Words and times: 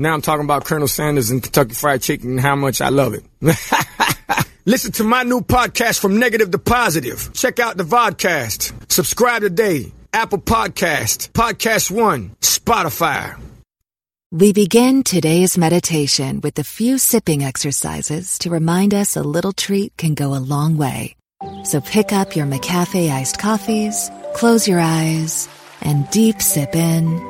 Now 0.00 0.14
I'm 0.14 0.22
talking 0.22 0.46
about 0.46 0.64
Colonel 0.64 0.88
Sanders 0.88 1.30
and 1.30 1.42
Kentucky 1.42 1.74
Fried 1.74 2.00
Chicken 2.00 2.30
and 2.30 2.40
how 2.40 2.56
much 2.56 2.80
I 2.80 2.88
love 2.88 3.12
it. 3.12 3.22
Listen 4.64 4.92
to 4.92 5.04
my 5.04 5.24
new 5.24 5.42
podcast 5.42 6.00
from 6.00 6.18
negative 6.18 6.50
to 6.52 6.58
positive. 6.58 7.30
Check 7.34 7.60
out 7.60 7.76
the 7.76 7.84
vodcast. 7.84 8.90
Subscribe 8.90 9.42
today. 9.42 9.92
Apple 10.14 10.38
Podcast, 10.38 11.32
Podcast 11.32 11.90
One, 11.90 12.30
Spotify. 12.40 13.38
We 14.32 14.54
begin 14.54 15.02
today's 15.02 15.58
meditation 15.58 16.40
with 16.40 16.58
a 16.58 16.64
few 16.64 16.96
sipping 16.96 17.44
exercises 17.44 18.38
to 18.38 18.48
remind 18.48 18.94
us 18.94 19.16
a 19.16 19.22
little 19.22 19.52
treat 19.52 19.94
can 19.98 20.14
go 20.14 20.34
a 20.34 20.40
long 20.40 20.78
way. 20.78 21.14
So 21.64 21.82
pick 21.82 22.10
up 22.10 22.34
your 22.34 22.46
McCafe 22.46 23.10
iced 23.10 23.38
coffees, 23.38 24.10
close 24.32 24.66
your 24.66 24.80
eyes, 24.80 25.46
and 25.82 26.08
deep 26.08 26.40
sip 26.40 26.74
in. 26.74 27.29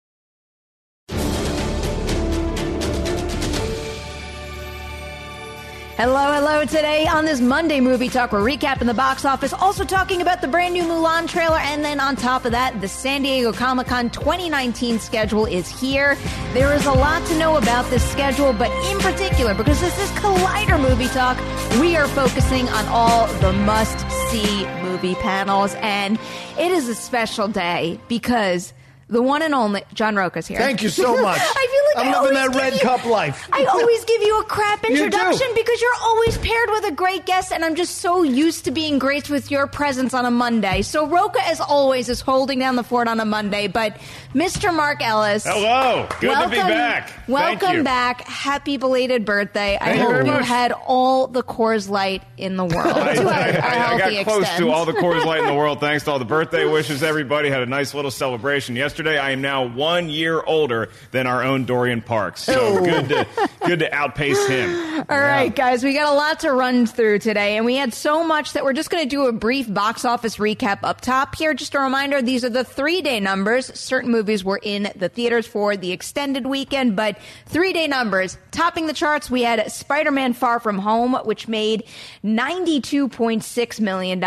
Hello, 6.01 6.33
hello. 6.33 6.65
Today 6.65 7.05
on 7.05 7.25
this 7.25 7.39
Monday 7.39 7.79
Movie 7.79 8.09
Talk, 8.09 8.31
we're 8.31 8.41
recapping 8.41 8.87
the 8.87 8.93
box 8.95 9.23
office, 9.23 9.53
also 9.53 9.85
talking 9.85 10.19
about 10.19 10.41
the 10.41 10.47
brand 10.47 10.73
new 10.73 10.81
Mulan 10.81 11.27
trailer, 11.27 11.59
and 11.59 11.85
then 11.85 11.99
on 11.99 12.15
top 12.15 12.43
of 12.43 12.53
that, 12.53 12.81
the 12.81 12.87
San 12.87 13.21
Diego 13.21 13.53
Comic 13.53 13.85
Con 13.85 14.09
2019 14.09 14.97
schedule 14.97 15.45
is 15.45 15.69
here. 15.69 16.17
There 16.53 16.73
is 16.73 16.87
a 16.87 16.91
lot 16.91 17.23
to 17.27 17.37
know 17.37 17.57
about 17.57 17.87
this 17.91 18.03
schedule, 18.09 18.51
but 18.51 18.71
in 18.91 18.97
particular, 18.97 19.53
because 19.53 19.79
this 19.79 19.95
is 19.99 20.09
Collider 20.17 20.81
Movie 20.81 21.07
Talk, 21.09 21.37
we 21.79 21.95
are 21.95 22.07
focusing 22.07 22.67
on 22.69 22.83
all 22.87 23.27
the 23.39 23.53
must 23.53 23.99
see 24.31 24.65
movie 24.81 25.13
panels, 25.13 25.75
and 25.81 26.17
it 26.57 26.71
is 26.71 26.89
a 26.89 26.95
special 26.95 27.47
day 27.47 27.99
because 28.07 28.73
the 29.11 29.21
one 29.21 29.41
and 29.41 29.53
only 29.53 29.83
John 29.93 30.15
Rocha's 30.15 30.47
here. 30.47 30.57
Thank 30.57 30.81
you 30.81 30.89
so 30.89 31.13
much. 31.21 31.37
I 31.39 31.67
feel 31.69 31.83
like 31.85 31.90
I'm 31.97 32.13
I 32.13 32.21
living 32.21 32.33
that 32.35 32.55
red 32.55 32.73
you- 32.73 32.79
cup 32.79 33.05
life. 33.05 33.49
I 33.53 33.65
always 33.65 34.03
give 34.05 34.21
you 34.21 34.39
a 34.39 34.43
crap 34.45 34.83
You 34.89 34.95
introduction 34.95 35.47
because 35.55 35.81
you're 35.81 35.95
always 36.03 36.37
paired 36.37 36.69
with 36.69 36.85
a 36.85 36.91
great 36.91 37.25
guest, 37.25 37.51
and 37.51 37.63
I'm 37.65 37.75
just 37.75 37.97
so 37.97 38.23
used 38.23 38.65
to 38.65 38.71
being 38.71 38.99
graced 38.99 39.29
with 39.29 39.51
your 39.51 39.67
presence 39.67 40.13
on 40.13 40.25
a 40.25 40.31
Monday. 40.31 40.81
So 40.81 41.07
Rocha, 41.07 41.39
as 41.47 41.59
always, 41.61 42.09
is 42.09 42.21
holding 42.21 42.59
down 42.59 42.75
the 42.75 42.83
fort 42.83 43.07
on 43.07 43.19
a 43.19 43.25
Monday. 43.25 43.67
But 43.67 43.97
Mr. 44.33 44.73
Mark 44.73 45.01
Ellis, 45.01 45.43
Hello. 45.45 46.07
Good 46.19 46.29
welcome, 46.29 46.51
to 46.51 46.55
be 46.55 46.61
back. 46.61 47.09
Thank 47.09 47.27
Welcome 47.27 47.77
you. 47.77 47.83
back. 47.83 48.21
Happy 48.27 48.77
belated 48.77 49.25
birthday. 49.25 49.75
I 49.79 49.85
Thank 49.85 49.95
you 49.97 50.01
hope 50.03 50.11
very 50.13 50.25
you 50.25 50.31
much. 50.33 50.45
had 50.47 50.71
all 50.71 51.27
the 51.27 51.43
Coors 51.43 51.89
Light 51.89 52.23
in 52.37 52.57
the 52.57 52.65
world. 52.65 52.87
I, 52.97 53.13
to 53.15 53.21
a, 53.21 53.25
a 53.25 53.29
I- 53.29 53.91
I- 53.91 53.93
I 53.93 53.97
got 53.97 54.23
close 54.25 54.41
extent. 54.41 54.59
to 54.63 54.69
all 54.71 54.85
the 54.85 54.93
Coors 54.93 55.25
Light 55.25 55.41
in 55.41 55.47
the 55.47 55.53
world. 55.53 55.79
Thanks 55.79 56.05
to 56.05 56.11
all 56.11 56.19
the 56.19 56.25
birthday 56.25 56.65
wishes. 56.65 57.03
Everybody 57.03 57.49
had 57.49 57.61
a 57.61 57.65
nice 57.65 57.93
little 57.93 58.11
celebration 58.11 58.75
yesterday. 58.75 59.17
I 59.17 59.31
am 59.31 59.41
now 59.41 59.67
one 59.67 60.09
year 60.09 60.41
older 60.41 60.89
than 61.11 61.27
our 61.27 61.43
own 61.43 61.65
Dorian 61.81 62.01
Parks, 62.03 62.43
so 62.43 62.79
good 62.85 63.09
to 63.09 63.27
good 63.65 63.79
to 63.79 63.91
outpace 63.91 64.47
him. 64.47 65.03
All 65.09 65.19
right, 65.19 65.55
guys, 65.55 65.83
we 65.83 65.95
got 65.95 66.13
a 66.13 66.15
lot 66.15 66.41
to 66.41 66.53
run 66.53 66.85
through 66.85 67.17
today, 67.17 67.57
and 67.57 67.65
we 67.65 67.75
had 67.75 67.91
so 67.91 68.23
much 68.23 68.53
that 68.53 68.63
we're 68.63 68.73
just 68.73 68.91
going 68.91 69.01
to 69.03 69.09
do 69.09 69.25
a 69.25 69.31
brief 69.31 69.73
box 69.73 70.05
office 70.05 70.37
recap 70.37 70.81
up 70.83 71.01
top 71.01 71.33
here. 71.33 71.55
Just 71.55 71.73
a 71.73 71.79
reminder 71.79 72.21
these 72.21 72.45
are 72.45 72.51
the 72.51 72.63
three 72.63 73.01
day 73.01 73.19
numbers. 73.19 73.73
Certain 73.79 74.11
movies 74.11 74.45
were 74.45 74.59
in 74.61 74.91
the 74.95 75.09
theaters 75.09 75.47
for 75.47 75.75
the 75.75 75.91
extended 75.91 76.45
weekend, 76.45 76.95
but 76.95 77.17
three 77.47 77.73
day 77.73 77.87
numbers. 77.87 78.37
Topping 78.51 78.85
the 78.85 78.93
charts, 78.93 79.31
we 79.31 79.41
had 79.41 79.71
Spider 79.71 80.11
Man 80.11 80.33
Far 80.33 80.59
From 80.59 80.77
Home, 80.77 81.15
which 81.25 81.47
made 81.47 81.85
$92.6 82.23 83.79
million. 83.79 84.19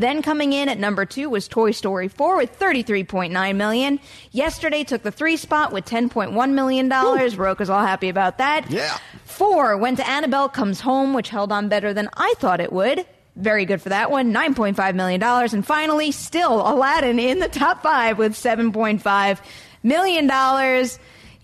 Then 0.00 0.20
coming 0.20 0.52
in 0.52 0.68
at 0.68 0.78
number 0.78 1.06
two 1.06 1.30
was 1.30 1.48
Toy 1.48 1.70
Story 1.70 2.08
4 2.08 2.36
with 2.36 2.58
33.9 2.58 3.56
million. 3.56 3.98
Yesterday 4.30 4.84
took 4.84 5.02
the 5.02 5.10
three 5.10 5.38
spot 5.38 5.72
with 5.72 5.86
$10.1 5.86 6.52
million. 6.52 6.81
Rocha's 7.36 7.70
all 7.70 7.84
happy 7.84 8.08
about 8.08 8.38
that. 8.38 8.70
Yeah. 8.70 8.96
Four 9.24 9.76
went 9.76 9.98
to 9.98 10.08
Annabelle 10.08 10.48
Comes 10.48 10.80
Home, 10.80 11.14
which 11.14 11.28
held 11.28 11.52
on 11.52 11.68
better 11.68 11.92
than 11.94 12.08
I 12.14 12.34
thought 12.38 12.60
it 12.60 12.72
would. 12.72 13.06
Very 13.36 13.64
good 13.64 13.80
for 13.80 13.88
that 13.88 14.10
one. 14.10 14.32
$9.5 14.32 14.94
million. 14.94 15.22
And 15.22 15.66
finally, 15.66 16.12
still 16.12 16.60
Aladdin 16.60 17.18
in 17.18 17.38
the 17.38 17.48
top 17.48 17.82
five 17.82 18.18
with 18.18 18.32
$7.5 18.32 19.40
million. 19.82 20.30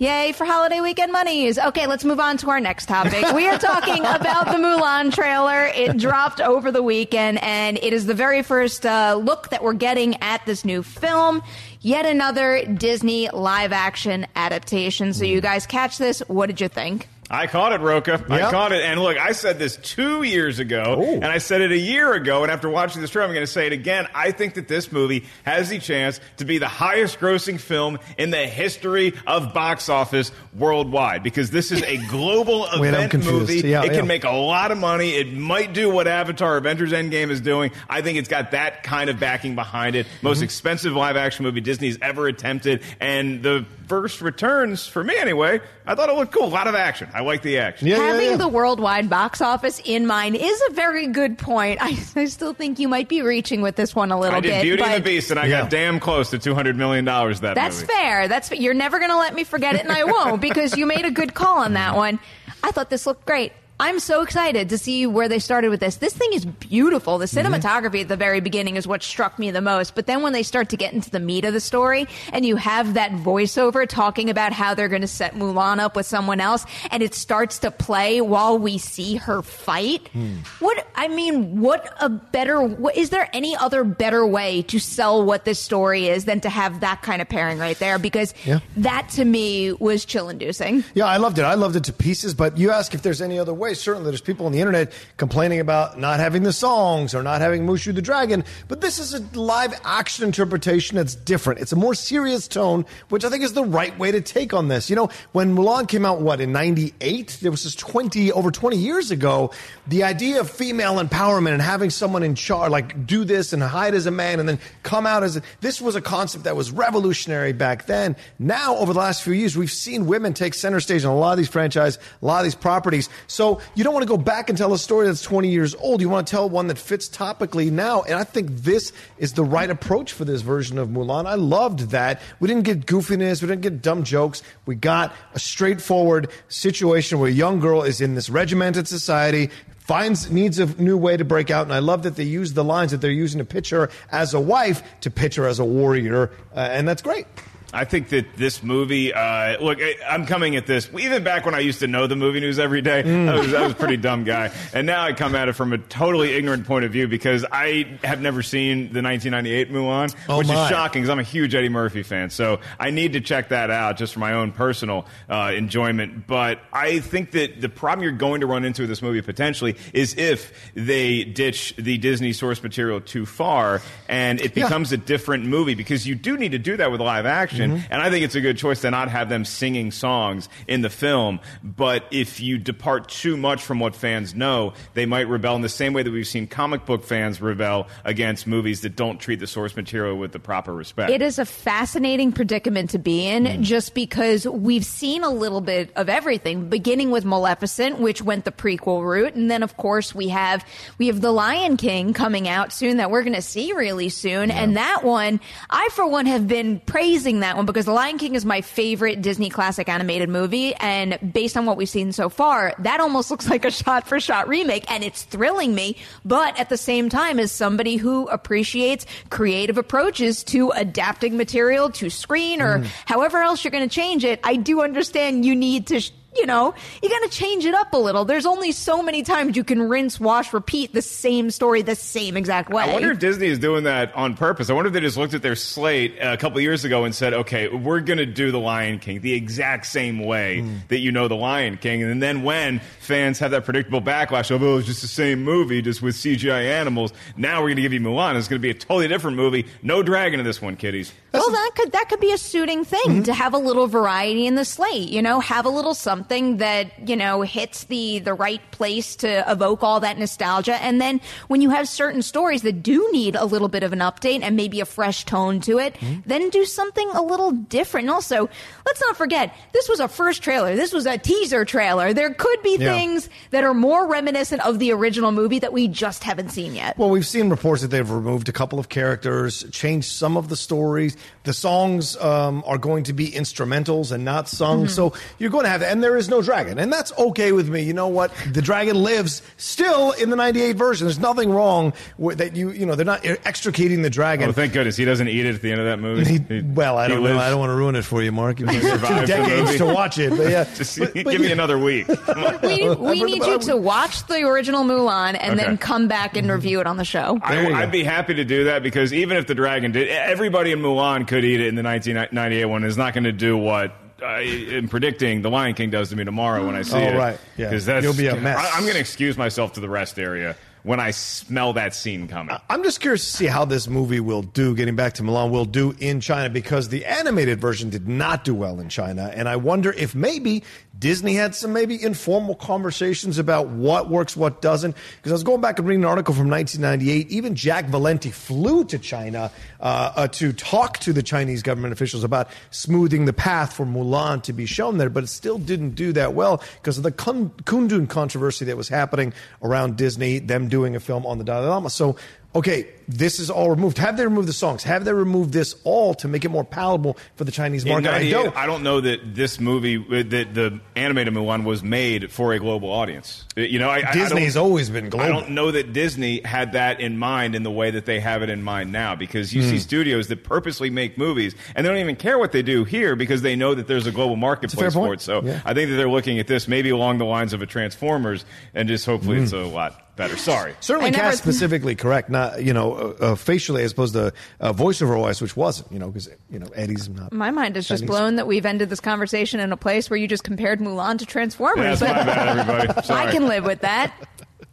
Yay 0.00 0.30
for 0.30 0.44
holiday 0.44 0.80
weekend 0.80 1.10
monies. 1.10 1.58
Okay, 1.58 1.88
let's 1.88 2.04
move 2.04 2.20
on 2.20 2.36
to 2.36 2.50
our 2.50 2.60
next 2.60 2.86
topic. 2.86 3.32
We 3.34 3.48
are 3.48 3.58
talking 3.58 3.98
about 4.04 4.46
the 4.46 4.52
Mulan 4.52 5.12
trailer. 5.12 5.64
It 5.74 5.96
dropped 5.96 6.40
over 6.40 6.70
the 6.70 6.84
weekend, 6.84 7.42
and 7.42 7.76
it 7.78 7.92
is 7.92 8.06
the 8.06 8.14
very 8.14 8.44
first 8.44 8.86
uh, 8.86 9.18
look 9.20 9.50
that 9.50 9.60
we're 9.60 9.72
getting 9.72 10.22
at 10.22 10.46
this 10.46 10.64
new 10.64 10.84
film. 10.84 11.42
Yet 11.80 12.06
another 12.06 12.64
Disney 12.64 13.28
live 13.30 13.72
action 13.72 14.28
adaptation. 14.36 15.12
So, 15.14 15.24
you 15.24 15.40
guys 15.40 15.66
catch 15.66 15.98
this. 15.98 16.20
What 16.28 16.46
did 16.46 16.60
you 16.60 16.68
think? 16.68 17.08
I 17.30 17.46
caught 17.46 17.72
it, 17.72 17.80
Rocha. 17.80 18.24
I 18.30 18.50
caught 18.50 18.72
it. 18.72 18.82
And 18.82 19.00
look, 19.00 19.18
I 19.18 19.32
said 19.32 19.58
this 19.58 19.76
two 19.76 20.22
years 20.22 20.58
ago, 20.58 21.02
and 21.02 21.26
I 21.26 21.38
said 21.38 21.60
it 21.60 21.70
a 21.72 21.76
year 21.78 22.12
ago. 22.14 22.42
And 22.42 22.50
after 22.50 22.68
watching 22.70 23.02
this 23.02 23.10
trailer, 23.10 23.28
I'm 23.28 23.34
going 23.34 23.44
to 23.46 23.52
say 23.52 23.66
it 23.66 23.72
again. 23.72 24.06
I 24.14 24.30
think 24.30 24.54
that 24.54 24.66
this 24.68 24.90
movie 24.90 25.26
has 25.44 25.68
the 25.68 25.78
chance 25.78 26.20
to 26.38 26.44
be 26.46 26.58
the 26.58 26.68
highest 26.68 27.18
grossing 27.20 27.60
film 27.60 27.98
in 28.16 28.30
the 28.30 28.46
history 28.46 29.12
of 29.26 29.52
box 29.52 29.88
office 29.88 30.32
worldwide 30.56 31.22
because 31.22 31.50
this 31.50 31.70
is 31.70 31.82
a 31.82 31.96
global 32.08 32.66
Wait, 32.78 32.88
event 32.94 33.24
movie. 33.24 33.56
Yeah, 33.60 33.82
it 33.84 33.92
yeah. 33.92 33.98
can 33.98 34.06
make 34.06 34.24
a 34.24 34.30
lot 34.30 34.70
of 34.70 34.78
money. 34.78 35.10
It 35.10 35.32
might 35.32 35.74
do 35.74 35.90
what 35.90 36.08
Avatar 36.08 36.56
Avengers 36.56 36.92
Endgame 36.92 37.30
is 37.30 37.40
doing. 37.40 37.72
I 37.88 38.00
think 38.02 38.18
it's 38.18 38.28
got 38.28 38.52
that 38.52 38.82
kind 38.82 39.10
of 39.10 39.20
backing 39.20 39.54
behind 39.54 39.96
it. 39.96 40.06
Most 40.22 40.38
Mm-hmm. 40.38 40.44
expensive 40.44 40.92
live 40.94 41.16
action 41.16 41.44
movie 41.44 41.60
Disney's 41.60 41.98
ever 42.00 42.26
attempted. 42.28 42.82
And 43.00 43.42
the 43.42 43.66
first 43.88 44.20
returns, 44.20 44.86
for 44.86 45.02
me 45.02 45.16
anyway, 45.16 45.60
I 45.88 45.94
thought 45.94 46.10
it 46.10 46.14
looked 46.16 46.32
cool. 46.32 46.44
A 46.44 46.48
lot 46.48 46.66
of 46.66 46.74
action. 46.74 47.08
I 47.14 47.22
like 47.22 47.42
the 47.42 47.58
action. 47.58 47.88
Yeah, 47.88 47.96
yeah, 47.96 48.02
Having 48.12 48.30
yeah. 48.30 48.36
the 48.36 48.48
worldwide 48.48 49.08
box 49.08 49.40
office 49.40 49.80
in 49.84 50.06
mind 50.06 50.36
is 50.36 50.62
a 50.68 50.72
very 50.74 51.06
good 51.06 51.38
point. 51.38 51.78
I, 51.82 51.98
I 52.14 52.24
still 52.26 52.52
think 52.52 52.78
you 52.78 52.88
might 52.88 53.08
be 53.08 53.22
reaching 53.22 53.62
with 53.62 53.76
this 53.76 53.94
one 53.94 54.12
a 54.12 54.20
little 54.20 54.36
I 54.36 54.40
did 54.40 54.50
bit. 54.50 54.62
Beauty 54.62 54.82
and 54.82 55.02
the 55.02 55.08
Beast, 55.08 55.30
and 55.30 55.40
I 55.40 55.46
Yeah. 55.46 55.62
got 55.62 55.70
damn 55.70 55.98
close 55.98 56.30
to 56.30 56.38
two 56.38 56.54
hundred 56.54 56.76
million 56.76 57.04
dollars. 57.04 57.40
That 57.40 57.54
That's 57.54 57.80
movie. 57.80 57.92
fair. 57.92 58.28
That's. 58.28 58.50
You're 58.50 58.74
never 58.74 58.98
going 58.98 59.10
to 59.10 59.16
let 59.18 59.34
me 59.34 59.44
forget 59.44 59.74
it, 59.74 59.82
and 59.82 59.92
I 59.92 60.04
won't 60.04 60.40
because 60.42 60.76
you 60.76 60.84
made 60.84 61.04
a 61.04 61.10
good 61.10 61.32
call 61.34 61.58
on 61.58 61.72
that 61.72 61.88
mm-hmm. 61.88 61.96
one. 61.96 62.18
I 62.62 62.70
thought 62.70 62.90
this 62.90 63.06
looked 63.06 63.24
great. 63.24 63.52
I'm 63.80 64.00
so 64.00 64.22
excited 64.22 64.70
to 64.70 64.78
see 64.78 65.06
where 65.06 65.28
they 65.28 65.38
started 65.38 65.68
with 65.68 65.78
this. 65.78 65.96
This 65.96 66.12
thing 66.12 66.32
is 66.32 66.44
beautiful. 66.44 67.16
The 67.18 67.26
Mm-hmm. 67.26 67.54
cinematography 67.54 68.00
at 68.00 68.08
the 68.08 68.16
very 68.16 68.40
beginning 68.40 68.74
is 68.76 68.86
what 68.88 69.02
struck 69.02 69.38
me 69.38 69.50
the 69.52 69.60
most. 69.60 69.94
But 69.94 70.06
then 70.06 70.22
when 70.22 70.32
they 70.32 70.42
start 70.42 70.70
to 70.70 70.76
get 70.76 70.92
into 70.94 71.10
the 71.10 71.20
meat 71.20 71.44
of 71.44 71.52
the 71.52 71.60
story 71.60 72.08
and 72.32 72.44
you 72.44 72.56
have 72.56 72.94
that 72.94 73.12
voiceover 73.12 73.86
talking 73.88 74.30
about 74.30 74.52
how 74.52 74.74
they're 74.74 74.88
going 74.88 75.02
to 75.02 75.06
set 75.06 75.34
Mulan 75.34 75.78
up 75.78 75.94
with 75.94 76.06
someone 76.06 76.40
else 76.40 76.64
and 76.90 77.02
it 77.02 77.14
starts 77.14 77.58
to 77.60 77.70
play 77.70 78.20
while 78.20 78.58
we 78.58 78.78
see 78.78 79.14
her 79.16 79.42
fight. 79.42 80.08
Hmm. 80.08 80.36
What, 80.58 80.84
I 80.96 81.06
mean, 81.08 81.60
what 81.60 81.92
a 82.00 82.08
better, 82.08 82.60
what, 82.60 82.96
is 82.96 83.10
there 83.10 83.28
any 83.32 83.54
other 83.54 83.84
better 83.84 84.26
way 84.26 84.62
to 84.62 84.78
sell 84.80 85.24
what 85.24 85.44
this 85.44 85.58
story 85.60 86.08
is 86.08 86.24
than 86.24 86.40
to 86.40 86.48
have 86.48 86.80
that 86.80 87.02
kind 87.02 87.22
of 87.22 87.28
pairing 87.28 87.58
right 87.58 87.78
there? 87.78 87.98
Because 88.00 88.34
Yeah. 88.44 88.58
that 88.78 89.08
to 89.10 89.24
me 89.24 89.72
was 89.74 90.04
chill 90.04 90.28
inducing. 90.30 90.82
Yeah, 90.94 91.04
I 91.06 91.18
loved 91.18 91.38
it. 91.38 91.42
I 91.42 91.54
loved 91.54 91.76
it 91.76 91.84
to 91.84 91.92
pieces. 91.92 92.34
But 92.34 92.58
you 92.58 92.70
ask 92.72 92.94
if 92.94 93.02
there's 93.02 93.22
any 93.22 93.38
other 93.38 93.54
way. 93.54 93.67
Way. 93.68 93.74
Certainly, 93.74 94.10
there's 94.10 94.20
people 94.20 94.46
on 94.46 94.52
the 94.52 94.60
internet 94.60 94.92
complaining 95.16 95.60
about 95.60 95.98
not 95.98 96.20
having 96.20 96.42
the 96.42 96.52
songs 96.52 97.14
or 97.14 97.22
not 97.22 97.40
having 97.40 97.66
Mushu 97.66 97.94
the 97.94 98.02
Dragon, 98.02 98.44
but 98.66 98.80
this 98.80 98.98
is 98.98 99.14
a 99.14 99.20
live 99.38 99.78
action 99.84 100.24
interpretation 100.24 100.96
that's 100.96 101.14
different. 101.14 101.60
It's 101.60 101.72
a 101.72 101.76
more 101.76 101.94
serious 101.94 102.48
tone, 102.48 102.86
which 103.10 103.24
I 103.24 103.30
think 103.30 103.44
is 103.44 103.52
the 103.52 103.64
right 103.64 103.96
way 103.98 104.10
to 104.10 104.20
take 104.20 104.54
on 104.54 104.68
this. 104.68 104.90
You 104.90 104.96
know, 104.96 105.10
when 105.32 105.54
Mulan 105.54 105.86
came 105.86 106.04
out, 106.04 106.20
what, 106.20 106.40
in 106.40 106.52
98? 106.52 107.38
There 107.42 107.50
was 107.50 107.64
this 107.64 107.74
20, 107.74 108.32
over 108.32 108.50
20 108.50 108.76
years 108.76 109.10
ago, 109.10 109.52
the 109.86 110.04
idea 110.04 110.40
of 110.40 110.50
female 110.50 110.96
empowerment 110.96 111.52
and 111.52 111.62
having 111.62 111.90
someone 111.90 112.22
in 112.22 112.34
charge, 112.34 112.70
like 112.70 113.06
do 113.06 113.24
this 113.24 113.52
and 113.52 113.62
hide 113.62 113.94
as 113.94 114.06
a 114.06 114.10
man 114.10 114.40
and 114.40 114.48
then 114.48 114.58
come 114.82 115.06
out 115.06 115.22
as 115.22 115.36
a, 115.36 115.42
this 115.60 115.80
was 115.80 115.94
a 115.94 116.00
concept 116.00 116.44
that 116.44 116.56
was 116.56 116.70
revolutionary 116.70 117.52
back 117.52 117.86
then. 117.86 118.16
Now, 118.38 118.76
over 118.76 118.92
the 118.92 118.98
last 118.98 119.22
few 119.22 119.34
years, 119.34 119.56
we've 119.56 119.70
seen 119.70 120.06
women 120.06 120.32
take 120.32 120.54
center 120.54 120.80
stage 120.80 121.02
in 121.02 121.10
a 121.10 121.16
lot 121.16 121.32
of 121.32 121.38
these 121.38 121.48
franchises, 121.48 121.98
a 122.22 122.26
lot 122.26 122.38
of 122.38 122.44
these 122.44 122.54
properties. 122.54 123.08
So 123.26 123.57
you 123.74 123.84
don't 123.84 123.94
want 123.94 124.04
to 124.04 124.08
go 124.08 124.16
back 124.16 124.48
and 124.48 124.58
tell 124.58 124.72
a 124.72 124.78
story 124.78 125.06
that's 125.06 125.22
20 125.22 125.48
years 125.48 125.74
old. 125.76 126.00
You 126.00 126.08
want 126.08 126.26
to 126.26 126.30
tell 126.30 126.48
one 126.48 126.68
that 126.68 126.78
fits 126.78 127.08
topically 127.08 127.70
now. 127.70 128.02
And 128.02 128.14
I 128.14 128.24
think 128.24 128.50
this 128.50 128.92
is 129.18 129.34
the 129.34 129.44
right 129.44 129.70
approach 129.70 130.12
for 130.12 130.24
this 130.24 130.42
version 130.42 130.78
of 130.78 130.88
Mulan. 130.88 131.26
I 131.26 131.34
loved 131.34 131.90
that. 131.90 132.20
We 132.40 132.48
didn't 132.48 132.64
get 132.64 132.86
goofiness. 132.86 133.42
We 133.42 133.48
didn't 133.48 133.62
get 133.62 133.82
dumb 133.82 134.04
jokes. 134.04 134.42
We 134.66 134.74
got 134.74 135.14
a 135.34 135.38
straightforward 135.38 136.30
situation 136.48 137.18
where 137.18 137.30
a 137.30 137.32
young 137.32 137.60
girl 137.60 137.82
is 137.82 138.00
in 138.00 138.14
this 138.14 138.30
regimented 138.30 138.88
society, 138.88 139.50
finds 139.78 140.30
needs 140.30 140.58
a 140.58 140.66
new 140.80 140.98
way 140.98 141.16
to 141.16 141.24
break 141.24 141.50
out 141.50 141.62
and 141.62 141.72
i 141.72 141.78
love 141.78 142.02
that 142.02 142.14
they 142.14 142.22
use 142.22 142.52
the 142.52 142.62
lines 142.62 142.90
that 142.90 143.00
they're 143.00 143.10
using 143.10 143.38
to 143.38 143.44
pitch 143.44 143.70
her 143.70 143.88
as 144.12 144.34
a 144.34 144.40
wife 144.40 144.82
to 145.00 145.10
pitch 145.10 145.36
her 145.36 145.46
as 145.46 145.58
a 145.58 145.64
warrior 145.64 146.30
uh, 146.54 146.58
and 146.58 146.86
that's 146.86 147.00
great 147.00 147.26
I 147.72 147.84
think 147.84 148.08
that 148.08 148.34
this 148.34 148.62
movie, 148.62 149.12
uh, 149.12 149.62
look, 149.62 149.78
I'm 150.08 150.24
coming 150.24 150.56
at 150.56 150.66
this 150.66 150.88
even 150.98 151.22
back 151.22 151.44
when 151.44 151.54
I 151.54 151.58
used 151.58 151.80
to 151.80 151.86
know 151.86 152.06
the 152.06 152.16
movie 152.16 152.40
news 152.40 152.58
every 152.58 152.80
day. 152.80 153.02
Mm. 153.02 153.28
I, 153.28 153.38
was, 153.38 153.54
I 153.54 153.62
was 153.62 153.72
a 153.72 153.76
pretty 153.76 153.98
dumb 153.98 154.24
guy, 154.24 154.50
and 154.72 154.86
now 154.86 155.04
I 155.04 155.12
come 155.12 155.34
at 155.34 155.48
it 155.48 155.52
from 155.52 155.74
a 155.74 155.78
totally 155.78 156.34
ignorant 156.34 156.66
point 156.66 156.86
of 156.86 156.92
view 156.92 157.08
because 157.08 157.44
I 157.52 157.98
have 158.02 158.22
never 158.22 158.42
seen 158.42 158.92
the 158.92 159.02
1998 159.02 159.70
Mulan, 159.70 160.16
oh 160.30 160.38
which 160.38 160.48
my. 160.48 160.64
is 160.64 160.70
shocking 160.70 161.02
because 161.02 161.10
I'm 161.10 161.18
a 161.18 161.24
huge 161.24 161.54
Eddie 161.54 161.68
Murphy 161.68 162.02
fan. 162.02 162.30
So 162.30 162.60
I 162.80 162.90
need 162.90 163.12
to 163.12 163.20
check 163.20 163.50
that 163.50 163.70
out 163.70 163.98
just 163.98 164.14
for 164.14 164.20
my 164.20 164.32
own 164.32 164.52
personal 164.52 165.06
uh, 165.28 165.52
enjoyment. 165.54 166.26
But 166.26 166.60
I 166.72 167.00
think 167.00 167.32
that 167.32 167.60
the 167.60 167.68
problem 167.68 168.02
you're 168.02 168.12
going 168.12 168.40
to 168.40 168.46
run 168.46 168.64
into 168.64 168.82
with 168.82 168.88
this 168.88 169.02
movie 169.02 169.20
potentially 169.20 169.76
is 169.92 170.14
if 170.14 170.72
they 170.74 171.24
ditch 171.24 171.74
the 171.76 171.98
Disney 171.98 172.32
source 172.32 172.62
material 172.62 173.02
too 173.02 173.26
far 173.26 173.82
and 174.08 174.40
it 174.40 174.54
becomes 174.54 174.90
yeah. 174.90 174.98
a 174.98 175.00
different 175.00 175.44
movie 175.44 175.74
because 175.74 176.06
you 176.06 176.14
do 176.14 176.38
need 176.38 176.52
to 176.52 176.58
do 176.58 176.78
that 176.78 176.90
with 176.90 177.02
live 177.02 177.26
action 177.26 177.57
action. 177.58 177.78
Mm-hmm. 177.78 177.92
And 177.92 178.02
I 178.02 178.10
think 178.10 178.24
it's 178.24 178.34
a 178.34 178.40
good 178.40 178.56
choice 178.56 178.80
to 178.82 178.90
not 178.90 179.08
have 179.08 179.28
them 179.28 179.44
singing 179.44 179.90
songs 179.90 180.48
in 180.66 180.82
the 180.82 180.90
film. 180.90 181.40
But 181.62 182.04
if 182.10 182.40
you 182.40 182.58
depart 182.58 183.08
too 183.08 183.36
much 183.36 183.62
from 183.62 183.80
what 183.80 183.94
fans 183.94 184.34
know, 184.34 184.74
they 184.94 185.06
might 185.06 185.28
rebel 185.28 185.56
in 185.56 185.62
the 185.62 185.68
same 185.68 185.92
way 185.92 186.02
that 186.02 186.10
we've 186.10 186.26
seen 186.26 186.46
comic 186.46 186.86
book 186.86 187.04
fans 187.04 187.40
rebel 187.40 187.88
against 188.04 188.46
movies 188.46 188.82
that 188.82 188.96
don't 188.96 189.18
treat 189.18 189.40
the 189.40 189.46
source 189.46 189.76
material 189.76 190.16
with 190.16 190.32
the 190.32 190.38
proper 190.38 190.72
respect. 190.72 191.10
It 191.10 191.22
is 191.22 191.38
a 191.38 191.44
fascinating 191.44 192.32
predicament 192.32 192.90
to 192.90 192.98
be 192.98 193.26
in 193.26 193.44
mm. 193.44 193.60
just 193.62 193.94
because 193.94 194.46
we've 194.46 194.84
seen 194.84 195.24
a 195.24 195.30
little 195.30 195.60
bit 195.60 195.92
of 195.96 196.08
everything, 196.08 196.68
beginning 196.68 197.10
with 197.10 197.24
Maleficent, 197.24 197.98
which 197.98 198.22
went 198.22 198.44
the 198.44 198.52
prequel 198.52 199.04
route. 199.04 199.34
And 199.34 199.50
then, 199.50 199.62
of 199.62 199.76
course, 199.76 200.14
we 200.14 200.28
have, 200.28 200.64
we 200.98 201.08
have 201.08 201.20
The 201.20 201.32
Lion 201.32 201.76
King 201.76 202.12
coming 202.12 202.48
out 202.48 202.72
soon 202.72 202.98
that 202.98 203.10
we're 203.10 203.22
going 203.22 203.34
to 203.34 203.42
see 203.42 203.72
really 203.72 204.08
soon. 204.08 204.48
Yeah. 204.48 204.62
And 204.62 204.76
that 204.76 205.04
one, 205.04 205.40
I, 205.70 205.88
for 205.92 206.06
one, 206.06 206.26
have 206.26 206.46
been 206.46 206.80
praising 206.80 207.40
that 207.40 207.47
that 207.48 207.56
one 207.56 207.64
because 207.64 207.86
The 207.86 207.92
Lion 207.92 208.18
King 208.18 208.34
is 208.34 208.44
my 208.44 208.60
favorite 208.60 209.22
Disney 209.22 209.48
classic 209.48 209.88
animated 209.88 210.28
movie. 210.28 210.74
And 210.74 211.18
based 211.32 211.56
on 211.56 211.64
what 211.64 211.78
we've 211.78 211.88
seen 211.88 212.12
so 212.12 212.28
far, 212.28 212.74
that 212.80 213.00
almost 213.00 213.30
looks 213.32 213.48
like 213.48 213.64
a 213.64 213.70
shot 213.70 214.06
for 214.06 214.20
shot 214.20 214.48
remake. 214.48 214.90
And 214.90 215.02
it's 215.02 215.22
thrilling 215.22 215.74
me. 215.74 215.96
But 216.24 216.58
at 216.60 216.68
the 216.68 216.76
same 216.76 217.08
time, 217.08 217.38
as 217.38 217.50
somebody 217.50 217.96
who 217.96 218.28
appreciates 218.28 219.06
creative 219.30 219.78
approaches 219.78 220.44
to 220.44 220.70
adapting 220.70 221.36
material 221.36 221.90
to 221.92 222.10
screen 222.10 222.60
or 222.60 222.80
mm. 222.80 222.86
however 223.06 223.38
else 223.38 223.64
you're 223.64 223.70
going 223.70 223.88
to 223.88 223.94
change 223.94 224.24
it, 224.24 224.40
I 224.44 224.56
do 224.56 224.82
understand 224.82 225.44
you 225.46 225.56
need 225.56 225.86
to. 225.88 226.00
Sh- 226.00 226.10
you 226.38 226.46
know, 226.46 226.74
you 227.02 227.08
got 227.08 227.20
to 227.20 227.28
change 227.28 227.64
it 227.66 227.74
up 227.74 227.92
a 227.92 227.96
little. 227.96 228.24
There's 228.24 228.46
only 228.46 228.72
so 228.72 229.02
many 229.02 229.22
times 229.22 229.56
you 229.56 229.64
can 229.64 229.82
rinse, 229.82 230.18
wash, 230.20 230.52
repeat 230.52 230.94
the 230.94 231.02
same 231.02 231.50
story 231.50 231.82
the 231.82 231.96
same 231.96 232.36
exact 232.36 232.70
way. 232.70 232.84
I 232.84 232.92
wonder 232.92 233.10
if 233.10 233.18
Disney 233.18 233.48
is 233.48 233.58
doing 233.58 233.84
that 233.84 234.14
on 234.14 234.34
purpose. 234.34 234.70
I 234.70 234.72
wonder 234.72 234.88
if 234.88 234.94
they 234.94 235.00
just 235.00 235.16
looked 235.16 235.34
at 235.34 235.42
their 235.42 235.56
slate 235.56 236.16
a 236.20 236.36
couple 236.36 236.60
years 236.60 236.84
ago 236.84 237.04
and 237.04 237.14
said, 237.14 237.34
okay, 237.34 237.68
we're 237.68 238.00
going 238.00 238.18
to 238.18 238.26
do 238.26 238.50
The 238.50 238.60
Lion 238.60 238.98
King 238.98 239.20
the 239.20 239.34
exact 239.34 239.86
same 239.86 240.20
way 240.20 240.58
mm. 240.58 240.88
that 240.88 240.98
you 240.98 241.12
know 241.12 241.28
The 241.28 241.36
Lion 241.36 241.76
King. 241.76 242.02
And 242.02 242.22
then 242.22 242.42
when 242.42 242.80
fans 243.00 243.38
have 243.40 243.50
that 243.50 243.64
predictable 243.64 244.00
backlash 244.00 244.50
of, 244.50 244.62
oh, 244.62 244.78
it's 244.78 244.86
just 244.86 245.02
the 245.02 245.08
same 245.08 245.42
movie, 245.42 245.82
just 245.82 246.02
with 246.02 246.14
CGI 246.14 246.70
animals, 246.70 247.12
now 247.36 247.60
we're 247.60 247.68
going 247.68 247.76
to 247.76 247.82
give 247.82 247.92
you 247.92 248.00
Mulan. 248.00 248.36
It's 248.36 248.48
going 248.48 248.60
to 248.60 248.62
be 248.62 248.70
a 248.70 248.74
totally 248.74 249.08
different 249.08 249.36
movie. 249.36 249.66
No 249.82 250.02
dragon 250.02 250.40
in 250.40 250.46
this 250.46 250.62
one, 250.62 250.76
kiddies. 250.76 251.12
Well, 251.32 251.50
that 251.50 251.70
could 251.74 251.92
that 251.92 252.08
could 252.08 252.20
be 252.20 252.32
a 252.32 252.38
suiting 252.38 252.84
thing 252.84 253.00
mm-hmm. 253.04 253.22
to 253.24 253.34
have 253.34 253.52
a 253.52 253.58
little 253.58 253.86
variety 253.86 254.46
in 254.46 254.54
the 254.54 254.64
slate. 254.64 255.10
You 255.10 255.20
know, 255.20 255.40
have 255.40 255.66
a 255.66 255.68
little 255.68 255.94
something 255.94 256.27
that 256.28 257.08
you 257.08 257.16
know 257.16 257.42
hits 257.42 257.84
the 257.84 258.18
the 258.20 258.34
right 258.34 258.60
place 258.70 259.16
to 259.16 259.50
evoke 259.50 259.82
all 259.82 260.00
that 260.00 260.18
nostalgia. 260.18 260.80
And 260.82 261.00
then 261.00 261.20
when 261.48 261.60
you 261.60 261.70
have 261.70 261.88
certain 261.88 262.22
stories 262.22 262.62
that 262.62 262.82
do 262.82 263.08
need 263.12 263.34
a 263.36 263.44
little 263.44 263.68
bit 263.68 263.82
of 263.82 263.92
an 263.92 264.00
update 264.00 264.40
and 264.42 264.56
maybe 264.56 264.80
a 264.80 264.84
fresh 264.84 265.24
tone 265.24 265.60
to 265.60 265.78
it, 265.78 265.94
mm-hmm. 265.94 266.20
then 266.26 266.48
do 266.50 266.64
something 266.64 267.08
a 267.10 267.22
little 267.22 267.50
different. 267.50 268.04
And 268.04 268.14
also, 268.14 268.48
let's 268.86 269.00
not 269.00 269.16
forget 269.16 269.54
this 269.72 269.88
was 269.88 270.00
a 270.00 270.08
first 270.08 270.42
trailer. 270.42 270.76
This 270.76 270.92
was 270.92 271.06
a 271.06 271.18
teaser 271.18 271.64
trailer. 271.64 272.12
There 272.12 272.32
could 272.32 272.62
be 272.62 272.76
yeah. 272.78 272.92
things 272.92 273.28
that 273.50 273.64
are 273.64 273.74
more 273.74 274.06
reminiscent 274.06 274.64
of 274.64 274.78
the 274.78 274.92
original 274.92 275.32
movie 275.32 275.58
that 275.58 275.72
we 275.72 275.88
just 275.88 276.24
haven't 276.24 276.50
seen 276.50 276.74
yet. 276.74 276.96
Well, 276.98 277.10
we've 277.10 277.26
seen 277.26 277.50
reports 277.50 277.82
that 277.82 277.88
they've 277.88 278.10
removed 278.10 278.48
a 278.48 278.52
couple 278.52 278.78
of 278.78 278.88
characters, 278.88 279.64
changed 279.70 280.10
some 280.10 280.36
of 280.36 280.48
the 280.48 280.56
stories 280.56 281.16
the 281.48 281.54
songs 281.54 282.14
um, 282.18 282.62
are 282.66 282.76
going 282.76 283.04
to 283.04 283.14
be 283.14 283.30
instrumentals 283.30 284.12
and 284.12 284.22
not 284.22 284.48
sung. 284.48 284.80
Mm-hmm. 284.80 284.88
So 284.88 285.14
you're 285.38 285.50
going 285.50 285.64
to 285.64 285.70
have, 285.70 285.82
and 285.82 286.02
there 286.04 286.07
is 286.16 286.28
no 286.28 286.42
dragon. 286.42 286.78
And 286.78 286.92
that's 286.92 287.12
okay 287.18 287.52
with 287.52 287.68
me. 287.68 287.82
You 287.82 287.92
know 287.92 288.08
what? 288.08 288.32
The 288.52 288.62
dragon 288.62 289.02
lives 289.02 289.42
still 289.56 290.12
in 290.12 290.30
the 290.30 290.36
98 290.36 290.76
version. 290.76 291.06
There's 291.06 291.18
nothing 291.18 291.50
wrong 291.50 291.92
with 292.16 292.38
that. 292.38 292.56
You, 292.56 292.70
you 292.70 292.86
know, 292.86 292.94
they're 292.94 293.06
not 293.06 293.24
extricating 293.24 294.02
the 294.02 294.10
dragon. 294.10 294.48
Oh, 294.48 294.52
thank 294.52 294.72
goodness. 294.72 294.96
He 294.96 295.04
doesn't 295.04 295.28
eat 295.28 295.46
it 295.46 295.54
at 295.54 295.62
the 295.62 295.70
end 295.70 295.80
of 295.80 295.86
that 295.86 295.98
movie. 295.98 296.24
He, 296.24 296.38
he, 296.38 296.62
well, 296.62 296.98
I 296.98 297.08
don't 297.08 297.22
know. 297.22 297.38
I 297.38 297.50
don't 297.50 297.58
want 297.58 297.70
to 297.70 297.76
ruin 297.76 297.96
it 297.96 298.04
for 298.04 298.22
you, 298.22 298.32
Mark. 298.32 298.60
You've 298.60 298.70
two 298.70 299.26
decades 299.26 299.76
to 299.76 299.86
watch 299.86 300.18
it. 300.18 300.30
But 300.30 300.50
yeah. 300.50 300.64
Just, 300.74 300.98
but, 300.98 301.14
but, 301.14 301.30
give 301.30 301.40
me 301.40 301.52
another 301.52 301.78
week. 301.78 302.08
we, 302.62 302.88
we 302.94 303.22
need 303.22 303.44
you 303.44 303.58
to 303.58 303.76
watch 303.76 304.26
the 304.26 304.42
original 304.44 304.84
Mulan 304.84 305.36
and 305.40 305.54
okay. 305.54 305.66
then 305.68 305.78
come 305.78 306.08
back 306.08 306.36
and 306.36 306.50
review 306.50 306.80
it 306.80 306.86
on 306.86 306.96
the 306.96 307.04
show. 307.04 307.38
I, 307.42 307.80
would 307.80 307.90
be 307.90 308.04
happy 308.04 308.34
to 308.34 308.44
do 308.44 308.64
that 308.64 308.82
because 308.82 309.12
even 309.12 309.36
if 309.36 309.46
the 309.46 309.54
dragon 309.54 309.92
did, 309.92 310.08
everybody 310.08 310.72
in 310.72 310.80
Mulan 310.80 311.26
could 311.26 311.44
eat 311.44 311.60
it 311.60 311.68
in 311.68 311.74
the 311.74 311.82
1998 311.82 312.64
one 312.66 312.84
is 312.84 312.96
not 312.96 313.14
going 313.14 313.24
to 313.24 313.32
do 313.32 313.56
what 313.56 313.92
I 314.22 314.40
am 314.40 314.88
predicting 314.88 315.42
the 315.42 315.50
Lion 315.50 315.74
King 315.74 315.90
does 315.90 316.10
to 316.10 316.16
me 316.16 316.24
tomorrow 316.24 316.66
when 316.66 316.74
I 316.74 316.82
see 316.82 316.96
oh, 316.96 317.00
it. 317.00 317.16
right. 317.16 317.38
Yeah. 317.56 317.70
Because 317.70 317.86
You'll 318.02 318.14
be 318.14 318.26
a 318.26 318.36
mess. 318.36 318.58
I, 318.58 318.76
am 318.76 318.82
going 318.82 318.94
to 318.94 319.00
excuse 319.00 319.36
myself 319.36 319.74
to 319.74 319.80
the 319.80 319.88
rest 319.88 320.18
area 320.18 320.56
when 320.82 321.00
I 321.00 321.10
smell 321.10 321.72
that 321.74 321.94
scene 321.94 322.28
coming. 322.28 322.56
I'm 322.68 322.82
just 322.82 323.00
curious 323.00 323.24
to 323.30 323.36
see 323.36 323.46
how 323.46 323.64
this 323.64 323.88
movie 323.88 324.20
will 324.20 324.42
do, 324.42 324.74
getting 324.74 324.96
back 324.96 325.14
to 325.14 325.22
Mulan, 325.22 325.50
will 325.50 325.64
do 325.64 325.94
in 325.98 326.20
China 326.20 326.50
because 326.50 326.88
the 326.88 327.04
animated 327.04 327.60
version 327.60 327.90
did 327.90 328.08
not 328.08 328.44
do 328.44 328.54
well 328.54 328.80
in 328.80 328.88
China. 328.88 329.30
And 329.34 329.48
I 329.48 329.56
wonder 329.56 329.92
if 329.92 330.14
maybe 330.14 330.62
Disney 330.98 331.34
had 331.34 331.54
some 331.54 331.72
maybe 331.72 332.02
informal 332.02 332.56
conversations 332.56 333.38
about 333.38 333.68
what 333.68 334.10
works, 334.10 334.36
what 334.36 334.60
doesn't. 334.60 334.96
Because 335.16 335.30
I 335.30 335.34
was 335.34 335.44
going 335.44 335.60
back 335.60 335.78
and 335.78 335.86
reading 335.86 336.02
an 336.02 336.08
article 336.10 336.34
from 336.34 336.50
1998. 336.50 337.30
Even 337.30 337.54
Jack 337.54 337.86
Valenti 337.86 338.30
flew 338.30 338.84
to 338.86 338.98
China 338.98 339.50
uh, 339.80 340.12
uh, 340.16 340.28
to 340.28 340.52
talk 340.52 340.98
to 340.98 341.12
the 341.12 341.22
Chinese 341.22 341.62
government 341.62 341.92
officials 341.92 342.24
about 342.24 342.48
smoothing 342.70 343.26
the 343.26 343.32
path 343.32 343.72
for 343.72 343.86
Mulan 343.86 344.42
to 344.44 344.52
be 344.52 344.66
shown 344.66 344.98
there, 344.98 345.10
but 345.10 345.24
it 345.24 345.28
still 345.28 345.58
didn't 345.58 345.90
do 345.90 346.12
that 346.12 346.34
well 346.34 346.62
because 346.80 346.96
of 346.96 347.04
the 347.04 347.12
Kundun 347.12 348.08
controversy 348.08 348.64
that 348.64 348.76
was 348.76 348.88
happening 348.88 349.32
around 349.62 349.96
Disney, 349.96 350.38
them 350.38 350.67
doing 350.68 350.94
a 350.96 351.00
film 351.00 351.26
on 351.26 351.38
the 351.38 351.44
Dalai 351.44 351.66
Lama. 351.66 351.90
So 351.90 352.16
okay, 352.58 352.88
this 353.08 353.40
is 353.40 353.50
all 353.50 353.70
removed. 353.70 353.96
Have 353.98 354.16
they 354.16 354.24
removed 354.24 354.48
the 354.48 354.52
songs? 354.52 354.82
Have 354.84 355.04
they 355.04 355.12
removed 355.12 355.52
this 355.52 355.74
all 355.84 356.14
to 356.14 356.28
make 356.28 356.44
it 356.44 356.50
more 356.50 356.64
palatable 356.64 357.16
for 357.36 357.44
the 357.44 357.50
Chinese 357.50 357.86
market? 357.86 358.10
I 358.10 358.28
don't. 358.28 358.54
I 358.56 358.66
don't 358.66 358.82
know 358.82 359.00
that 359.00 359.34
this 359.34 359.58
movie, 359.58 359.96
that 359.96 360.54
the 360.54 360.80
animated 360.94 361.34
one, 361.34 361.64
was 361.64 361.82
made 361.82 362.30
for 362.30 362.52
a 362.52 362.58
global 362.58 362.90
audience. 362.90 363.44
Uh, 363.56 363.62
you 363.62 363.78
know, 363.78 363.88
I, 363.88 364.12
Disney's 364.12 364.56
I 364.56 364.60
always 364.60 364.90
been 364.90 365.08
global. 365.08 365.24
I 365.24 365.28
don't 365.28 365.50
know 365.50 365.70
that 365.70 365.92
Disney 365.92 366.42
had 366.42 366.72
that 366.72 367.00
in 367.00 367.18
mind 367.18 367.54
in 367.54 367.62
the 367.62 367.70
way 367.70 367.90
that 367.90 368.04
they 368.04 368.20
have 368.20 368.42
it 368.42 368.50
in 368.50 368.62
mind 368.62 368.92
now, 368.92 369.14
because 369.14 369.54
you 369.54 369.62
mm. 369.62 369.66
see 369.66 369.76
hmm. 369.76 369.78
studios 369.78 370.28
that 370.28 370.44
purposely 370.44 370.90
make 370.90 371.16
movies 371.16 371.54
and 371.74 371.84
they 371.84 371.88
don't 371.88 371.98
even 371.98 372.16
care 372.16 372.38
what 372.38 372.52
they 372.52 372.62
do 372.62 372.84
here 372.84 373.16
because 373.16 373.42
they 373.42 373.56
know 373.56 373.74
that 373.74 373.86
there's 373.86 374.06
a 374.06 374.12
global 374.12 374.36
marketplace 374.36 374.94
a 374.94 374.98
for 374.98 375.14
it. 375.14 375.20
So 375.20 375.42
yeah. 375.42 375.62
I 375.64 375.74
think 375.74 375.90
that 375.90 375.96
they're 375.96 376.10
looking 376.10 376.38
at 376.38 376.46
this 376.46 376.68
maybe 376.68 376.90
along 376.90 377.18
the 377.18 377.24
lines 377.24 377.52
of 377.52 377.62
a 377.62 377.66
Transformers, 377.66 378.44
and 378.74 378.88
just 378.88 379.06
hopefully 379.06 379.38
mm. 379.38 379.42
it's 379.44 379.52
a 379.52 379.58
lot 379.58 380.16
better. 380.18 380.36
Sorry. 380.36 380.74
Certainly 380.80 381.12
cast 381.12 381.38
specifically 381.38 381.94
correct. 381.94 382.28
Uh, 382.54 382.58
you 382.58 382.72
know, 382.72 382.94
uh, 382.94 383.24
uh, 383.24 383.34
facially 383.34 383.82
as 383.82 383.92
opposed 383.92 384.14
to 384.14 384.32
uh, 384.60 384.72
voiceover 384.72 385.14
voice, 385.16 385.40
which 385.40 385.56
wasn't, 385.56 385.90
you 385.92 385.98
know, 385.98 386.08
because 386.08 386.28
you 386.50 386.58
know 386.58 386.68
Eddie's 386.74 387.08
not. 387.08 387.32
My 387.32 387.50
mind 387.50 387.76
is 387.76 387.88
just 387.88 388.06
blown 388.06 388.36
that 388.36 388.46
we've 388.46 388.66
ended 388.66 388.90
this 388.90 389.00
conversation 389.00 389.60
in 389.60 389.72
a 389.72 389.76
place 389.76 390.10
where 390.10 390.16
you 390.16 390.28
just 390.28 390.44
compared 390.44 390.80
Mulan 390.80 391.18
to 391.18 391.26
Transformers. 391.26 392.00
Yeah, 392.00 392.12
that's 392.12 392.26
my 392.26 392.34
bad, 392.34 392.58
everybody. 392.58 393.02
Sorry. 393.06 393.28
I 393.28 393.32
can 393.32 393.46
live 393.46 393.64
with 393.64 393.80
that. 393.80 394.12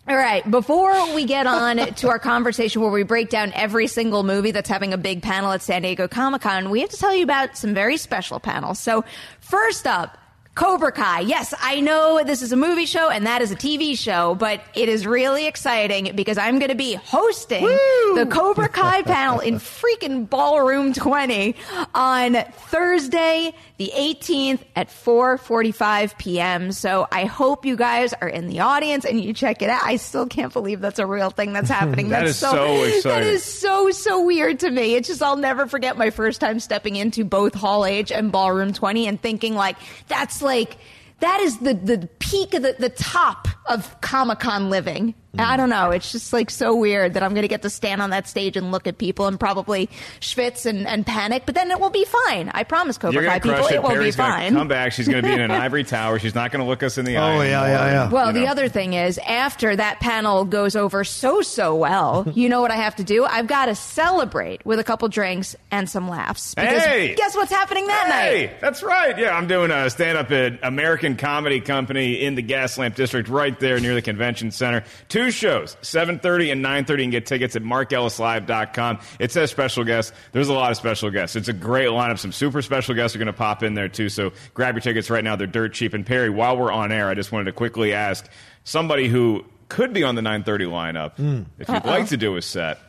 All 0.08 0.16
right, 0.16 0.50
before 0.50 1.16
we 1.16 1.26
get 1.26 1.48
on 1.48 1.78
to 1.78 2.10
our 2.10 2.20
conversation 2.20 2.80
where 2.84 2.92
we 2.92 3.02
break 3.02 3.30
down 3.30 3.52
every 3.56 3.88
single 3.88 4.22
movie 4.22 4.52
that's 4.52 4.70
having 4.70 4.94
a 4.94 5.00
big 5.00 5.24
panel 5.24 5.52
at 5.52 5.64
San 5.64 5.82
Diego 5.82 6.08
Comic 6.08 6.44
Con, 6.44 6.70
we 6.70 6.82
have 6.82 6.92
to 6.92 6.98
tell 6.98 7.16
you 7.16 7.24
about 7.24 7.58
some 7.58 7.74
very 7.74 7.98
special 7.98 8.40
panels. 8.40 8.78
So, 8.78 9.04
first 9.40 9.88
up, 9.88 10.16
Cobra 10.56 10.92
Kai. 10.94 11.20
Yes, 11.20 11.54
I 11.62 11.82
know 11.82 12.24
this 12.26 12.42
is 12.42 12.54
a 12.54 12.56
movie 12.56 12.86
show 12.86 13.10
and 13.10 13.26
that 13.28 13.42
is 13.42 13.52
a 13.52 13.56
TV 13.58 13.98
show, 13.98 14.36
but 14.36 14.62
it 14.74 14.88
is 14.88 15.06
really 15.06 15.48
exciting 15.48 16.14
because 16.16 16.38
I'm 16.38 16.60
going 16.60 16.70
to 16.70 16.76
be 16.76 16.94
hosting 16.94 17.66
the 17.66 18.26
Cobra 18.32 18.70
Kai 18.70 19.02
panel 19.02 19.42
in 19.42 19.56
freaking 19.56 20.30
Ballroom 20.30 20.94
20 20.94 21.56
on 21.94 22.36
Thursday, 22.54 23.54
the 23.78 23.92
18th 23.94 24.62
at 24.78 24.88
4:45 24.88 26.18
p.m. 26.18 26.72
So 26.72 27.06
I 27.12 27.26
hope 27.26 27.66
you 27.66 27.76
guys 27.76 28.14
are 28.14 28.30
in 28.30 28.48
the 28.48 28.62
audience 28.62 29.04
and 29.04 29.20
you 29.22 29.34
check 29.34 29.62
it 29.62 29.70
out. 29.70 29.82
I 29.84 29.98
still 29.98 30.26
can't 30.26 30.54
believe 30.54 30.80
that's 30.80 31.00
a 31.00 31.06
real 31.06 31.32
thing 31.32 31.52
that's 31.52 31.70
happening. 31.80 32.10
That 32.10 32.20
that's 32.22 32.32
is 32.32 32.38
so 32.38 32.54
That 32.56 32.96
exciting. 32.96 33.28
is 33.30 33.44
so 33.44 33.92
so 33.92 34.24
weird 34.24 34.62
to 34.62 34.72
me. 34.72 34.96
It's 34.96 35.10
just 35.10 35.22
I'll 35.22 35.36
never 35.36 35.68
forget 35.68 35.98
my 35.98 36.12
first 36.12 36.40
time 36.40 36.62
stepping 36.62 36.96
into 36.96 37.26
both 37.26 37.54
Hall 37.54 37.86
H 37.86 38.10
and 38.12 38.32
Ballroom 38.32 38.72
20 38.72 39.08
and 39.08 39.22
thinking 39.22 39.54
like 39.56 39.76
that's 40.08 40.42
like 40.46 40.78
that 41.20 41.42
is 41.42 41.58
the 41.60 41.74
the 41.74 42.08
peak 42.20 42.54
of 42.54 42.62
the 42.62 42.76
the 42.80 42.90
top 42.90 43.50
of 43.66 44.00
Comic 44.02 44.40
Con 44.40 44.70
living. 44.70 45.16
I 45.38 45.58
don't 45.58 45.70
know. 45.70 45.92
It's 45.92 46.14
just 46.14 46.32
like 46.32 46.50
so 46.50 46.74
weird 46.78 47.16
that 47.16 47.22
I'm 47.24 47.32
going 47.34 47.42
to 47.42 47.50
get 47.50 47.62
to 47.64 47.70
stand 47.70 48.02
on 48.02 48.12
that 48.12 48.26
stage 48.26 48.56
and 48.56 48.72
look 48.72 48.88
at 48.88 48.98
people 48.98 49.28
and 49.28 49.38
probably 49.38 49.90
schwitz 50.22 50.66
and, 50.66 50.88
and 50.88 51.06
panic, 51.06 51.44
but 51.46 51.56
then 51.56 51.72
it 51.72 51.80
will 51.82 51.90
be 51.90 52.06
fine. 52.06 52.50
I 52.54 52.64
promise, 52.64 52.98
Cobra 52.98 53.26
Kai 53.26 53.40
people, 53.40 53.66
it. 53.66 53.74
it 53.74 53.84
will 53.84 53.90
be 53.90 53.96
Perri's 53.96 54.16
gonna 54.16 54.34
fine. 54.34 54.54
come 54.54 54.70
back. 54.70 54.94
She's 54.94 55.10
gonna 55.10 55.24
be 55.24 55.34
in 55.34 55.42
an 55.42 55.52
ivory 55.66 55.84
tower. 55.84 56.20
She's 56.20 56.36
not 56.36 56.54
gonna 56.54 56.66
look 56.66 56.84
us 56.84 56.98
in 56.98 57.04
the 57.04 57.18
oh, 57.18 57.22
eye. 57.22 57.36
Oh, 57.36 57.42
yeah, 57.42 57.64
anymore. 57.64 57.68
yeah, 57.68 57.92
yeah. 57.92 58.10
Well, 58.10 58.28
You 58.28 58.34
the 58.44 58.48
other 58.48 58.70
thing 58.70 58.94
is, 58.94 59.18
after 59.18 59.76
that 59.76 60.00
panel 60.00 60.46
goes 60.46 60.78
over 60.78 61.04
so, 61.04 61.42
so 61.42 61.76
well, 61.76 62.26
you 62.34 62.48
know 62.48 62.62
what 62.62 62.72
I 62.72 62.78
have 62.78 62.96
to 62.96 63.04
do? 63.04 63.26
I've 63.26 63.48
got 63.48 63.66
to 63.66 63.76
celebrate 63.76 64.66
with 64.66 64.80
a 64.80 64.86
couple 64.86 65.10
drinks 65.10 65.54
and 65.70 65.90
some 65.90 66.08
laughs. 66.08 66.56
Because 66.56 66.82
Hey! 66.82 67.14
guess 67.16 67.36
what's 67.36 67.52
happening 67.52 67.88
that 67.88 68.10
Hey, 68.10 68.46
night? 68.46 68.62
that's 68.62 68.82
right. 68.82 69.18
Yeah, 69.18 69.36
I'm 69.36 69.48
doing 69.48 69.70
a 69.72 69.90
stand 69.90 70.18
up 70.18 70.32
at 70.32 70.60
American 70.64 71.18
Comedy 71.18 71.60
Company 71.60 72.24
in 72.24 72.36
the 72.36 72.44
Gaslamp 72.44 72.96
District 72.96 73.28
right 73.28 73.55
there 73.60 73.80
near 73.80 73.94
the 73.94 74.02
convention 74.02 74.52
center. 74.52 74.84
Two 75.10 75.32
shows, 75.32 75.78
7:30 75.82 76.52
and 76.52 76.62
9:30. 76.62 77.04
and 77.04 77.12
get 77.12 77.26
tickets 77.26 77.56
at 77.56 77.64
markellislive.com. 77.64 79.00
It 79.20 79.32
says 79.32 79.52
special 79.52 79.84
guests. 79.84 80.12
There's 80.32 80.50
a 80.50 80.54
lot 80.54 80.72
of 80.72 80.78
special 80.78 81.10
guests. 81.10 81.36
It's 81.36 81.48
a 81.48 81.54
great 81.54 81.90
lineup. 81.90 82.20
Some 82.20 82.32
super 82.32 82.62
special 82.62 82.96
guests 82.96 83.16
are 83.16 83.20
going 83.20 83.28
to 83.28 83.34
pop 83.34 83.64
in 83.64 83.74
there 83.74 83.90
too. 83.90 84.10
So 84.10 84.32
grab 84.54 84.76
your 84.76 84.82
tickets 84.82 85.10
right 85.10 85.24
now. 85.24 85.36
They're 85.36 85.48
dirt 85.48 85.74
cheap. 85.74 85.94
And 85.94 86.06
Perri, 86.06 86.30
while 86.30 86.58
we're 86.58 86.72
on 86.72 86.92
air, 86.92 87.10
I 87.10 87.14
just 87.14 87.32
wanted 87.32 87.46
to 87.46 87.54
quickly 87.54 87.94
ask 87.94 88.28
somebody 88.64 89.08
who 89.08 89.46
could 89.70 89.94
be 89.94 90.04
on 90.04 90.16
the 90.16 90.22
9:30 90.22 90.68
lineup 90.68 91.16
hmm. 91.16 91.44
if 91.60 91.70
you'd 91.70 91.86
like 91.86 92.08
to 92.08 92.18
do 92.18 92.36
a 92.36 92.42
set. 92.42 92.80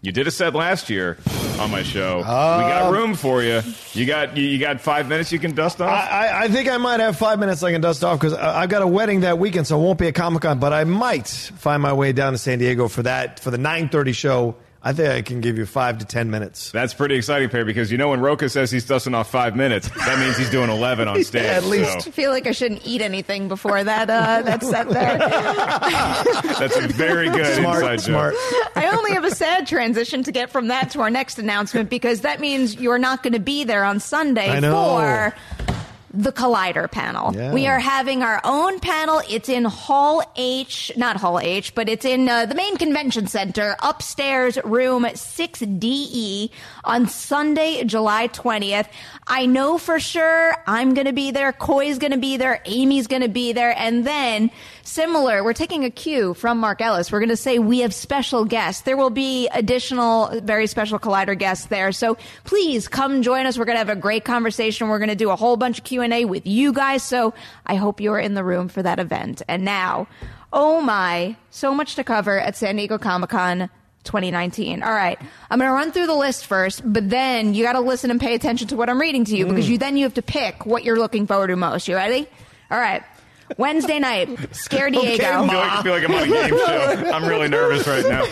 You 0.00 0.12
did 0.12 0.26
a 0.26 0.30
set 0.30 0.54
last 0.54 0.90
year 0.90 1.16
on 1.58 1.70
my 1.70 1.82
show. 1.82 2.18
we 2.18 2.22
got 2.24 2.82
um, 2.86 2.92
room 2.94 3.14
for 3.14 3.42
you. 3.42 3.62
You 3.92 4.06
got 4.06 4.36
you, 4.36 4.44
you 4.44 4.58
got 4.58 4.80
five 4.80 5.08
minutes. 5.08 5.30
You 5.32 5.38
can 5.38 5.54
dust 5.54 5.80
off. 5.80 5.88
I, 5.88 6.26
I- 6.28 6.42
I 6.44 6.48
think 6.48 6.68
I 6.68 6.76
might 6.78 7.00
have 7.00 7.16
five 7.16 7.38
minutes 7.38 7.62
I 7.62 7.72
can 7.72 7.80
dust 7.80 8.02
off 8.04 8.18
because 8.18 8.34
I've 8.34 8.68
got 8.68 8.82
a 8.82 8.86
wedding 8.86 9.20
that 9.20 9.38
weekend, 9.38 9.66
so 9.66 9.78
it 9.80 9.82
won't 9.82 9.98
be 9.98 10.08
a 10.08 10.12
Comic 10.12 10.42
Con. 10.42 10.58
But 10.58 10.72
I 10.72 10.84
might 10.84 11.28
find 11.28 11.80
my 11.80 11.92
way 11.92 12.12
down 12.12 12.32
to 12.32 12.38
San 12.38 12.58
Diego 12.58 12.88
for 12.88 13.02
that 13.04 13.40
for 13.40 13.50
the 13.50 13.58
nine 13.58 13.88
thirty 13.88 14.12
show. 14.12 14.56
I 14.86 14.92
think 14.92 15.08
I 15.08 15.22
can 15.22 15.40
give 15.40 15.56
you 15.56 15.64
five 15.64 15.96
to 15.98 16.04
ten 16.04 16.30
minutes. 16.30 16.70
That's 16.70 16.92
pretty 16.92 17.14
exciting, 17.14 17.48
Perri, 17.48 17.64
because 17.64 17.90
you 17.90 17.96
know 17.96 18.10
when 18.10 18.20
Rocha 18.20 18.50
says 18.50 18.70
he's 18.70 18.84
dusting 18.84 19.14
off 19.14 19.30
five 19.30 19.56
minutes, 19.56 19.88
that 19.88 20.18
means 20.18 20.36
he's 20.36 20.50
doing 20.50 20.68
eleven 20.68 21.08
on 21.08 21.24
stage. 21.24 21.42
at 21.46 21.64
least. 21.64 22.02
so 22.02 22.08
I 22.10 22.12
feel 22.12 22.30
like 22.30 22.46
I 22.46 22.52
shouldn't 22.52 22.86
eat 22.86 23.00
anything 23.00 23.48
before 23.48 23.82
that 23.82 24.10
uh, 24.10 24.42
that 24.44 24.62
set 24.62 24.88
there. 24.90 25.16
that's 26.58 26.76
a 26.76 26.88
very 26.88 27.28
good 27.30 27.46
Smart, 27.56 27.76
inside 27.82 28.00
smart. 28.02 28.34
joke. 28.34 28.76
I 28.76 28.90
only 28.94 29.12
have 29.12 29.24
a 29.24 29.30
sad 29.34 29.66
transition 29.66 30.22
to 30.24 30.32
get 30.32 30.50
from 30.50 30.68
that 30.68 30.90
to 30.90 31.00
our 31.00 31.10
next 31.10 31.38
announcement 31.38 31.88
because 31.88 32.20
that 32.20 32.40
means 32.40 32.74
you're 32.76 32.98
not 32.98 33.22
going 33.22 33.32
to 33.32 33.38
be 33.40 33.64
there 33.64 33.84
on 33.84 34.00
Sunday 34.00 34.50
I 34.50 34.60
know. 34.60 34.72
for 34.74 35.34
the 36.14 36.32
Collider 36.32 36.90
panel. 36.90 37.34
Yeah. 37.34 37.52
We 37.52 37.66
are 37.66 37.80
having 37.80 38.22
our 38.22 38.40
own 38.44 38.78
panel. 38.78 39.20
It's 39.28 39.48
in 39.48 39.64
Hall 39.64 40.22
H, 40.36 40.92
not 40.96 41.16
Hall 41.16 41.40
H, 41.40 41.74
but 41.74 41.88
it's 41.88 42.04
in 42.04 42.28
uh, 42.28 42.46
the 42.46 42.54
main 42.54 42.76
convention 42.76 43.26
center, 43.26 43.76
upstairs, 43.82 44.56
room 44.64 45.02
6DE 45.04 46.50
on 46.84 47.08
Sunday, 47.08 47.84
July 47.84 48.28
20th. 48.28 48.86
I 49.26 49.46
know 49.46 49.76
for 49.76 49.98
sure 49.98 50.54
I'm 50.66 50.94
going 50.94 51.06
to 51.06 51.12
be 51.12 51.32
there. 51.32 51.52
Coy's 51.52 51.98
going 51.98 52.12
to 52.12 52.18
be 52.18 52.36
there. 52.36 52.60
Amy's 52.64 53.08
going 53.08 53.22
to 53.22 53.28
be 53.28 53.52
there. 53.52 53.74
And 53.76 54.06
then, 54.06 54.50
similar, 54.84 55.42
we're 55.42 55.52
taking 55.52 55.84
a 55.84 55.90
cue 55.90 56.34
from 56.34 56.58
Mark 56.58 56.80
Ellis. 56.80 57.10
We're 57.10 57.18
going 57.18 57.30
to 57.30 57.36
say 57.36 57.58
we 57.58 57.80
have 57.80 57.92
special 57.92 58.44
guests. 58.44 58.82
There 58.82 58.96
will 58.96 59.10
be 59.10 59.48
additional, 59.48 60.40
very 60.42 60.66
special 60.66 60.98
Collider 60.98 61.36
guests 61.36 61.66
there. 61.66 61.90
So 61.92 62.16
please 62.44 62.86
come 62.86 63.22
join 63.22 63.46
us. 63.46 63.58
We're 63.58 63.64
going 63.64 63.74
to 63.74 63.80
have 63.80 63.88
a 63.88 63.96
great 63.96 64.24
conversation. 64.24 64.88
We're 64.88 64.98
going 64.98 65.08
to 65.08 65.16
do 65.16 65.30
a 65.30 65.36
whole 65.36 65.56
bunch 65.56 65.78
of 65.78 65.84
Q&A 65.84 66.24
with 66.24 66.46
you 66.46 66.72
guys. 66.72 67.02
So 67.02 67.34
I 67.66 67.74
hope 67.74 68.00
you're 68.00 68.18
in 68.18 68.34
the 68.34 68.44
room 68.44 68.68
for 68.68 68.82
that 68.82 68.98
event. 68.98 69.42
And 69.48 69.64
now, 69.64 70.06
oh 70.52 70.80
my, 70.80 71.36
so 71.50 71.74
much 71.74 71.96
to 71.96 72.04
cover 72.04 72.38
at 72.38 72.56
San 72.56 72.76
Diego 72.76 72.98
Comic 72.98 73.30
Con 73.30 73.70
2019. 74.04 74.82
All 74.82 74.92
right. 74.92 75.18
I'm 75.50 75.58
going 75.58 75.70
to 75.70 75.74
run 75.74 75.90
through 75.90 76.06
the 76.06 76.14
list 76.14 76.46
first, 76.46 76.82
but 76.84 77.08
then 77.08 77.54
you 77.54 77.64
got 77.64 77.72
to 77.72 77.80
listen 77.80 78.10
and 78.10 78.20
pay 78.20 78.34
attention 78.34 78.68
to 78.68 78.76
what 78.76 78.88
I'm 78.88 79.00
reading 79.00 79.24
to 79.24 79.36
you 79.36 79.46
because 79.46 79.66
mm. 79.66 79.70
you 79.70 79.78
then 79.78 79.96
you 79.96 80.04
have 80.04 80.14
to 80.14 80.22
pick 80.22 80.66
what 80.66 80.84
you're 80.84 80.98
looking 80.98 81.26
forward 81.26 81.48
to 81.48 81.56
most. 81.56 81.88
You 81.88 81.96
ready? 81.96 82.28
All 82.70 82.78
right. 82.78 83.02
Wednesday 83.58 83.98
night, 83.98 84.28
Scare 84.54 84.90
Diego. 84.90 85.24
I 85.24 85.48
feel 85.48 85.58
like, 85.58 85.72
I 85.72 85.82
feel 85.82 85.92
like 85.92 86.04
I'm 86.04 86.14
on 86.14 86.22
a 86.22 86.26
game 86.26 86.58
show. 86.66 87.10
I'm 87.12 87.24
really 87.26 87.48
nervous 87.48 87.86
right 87.86 88.04
now. 88.04 88.24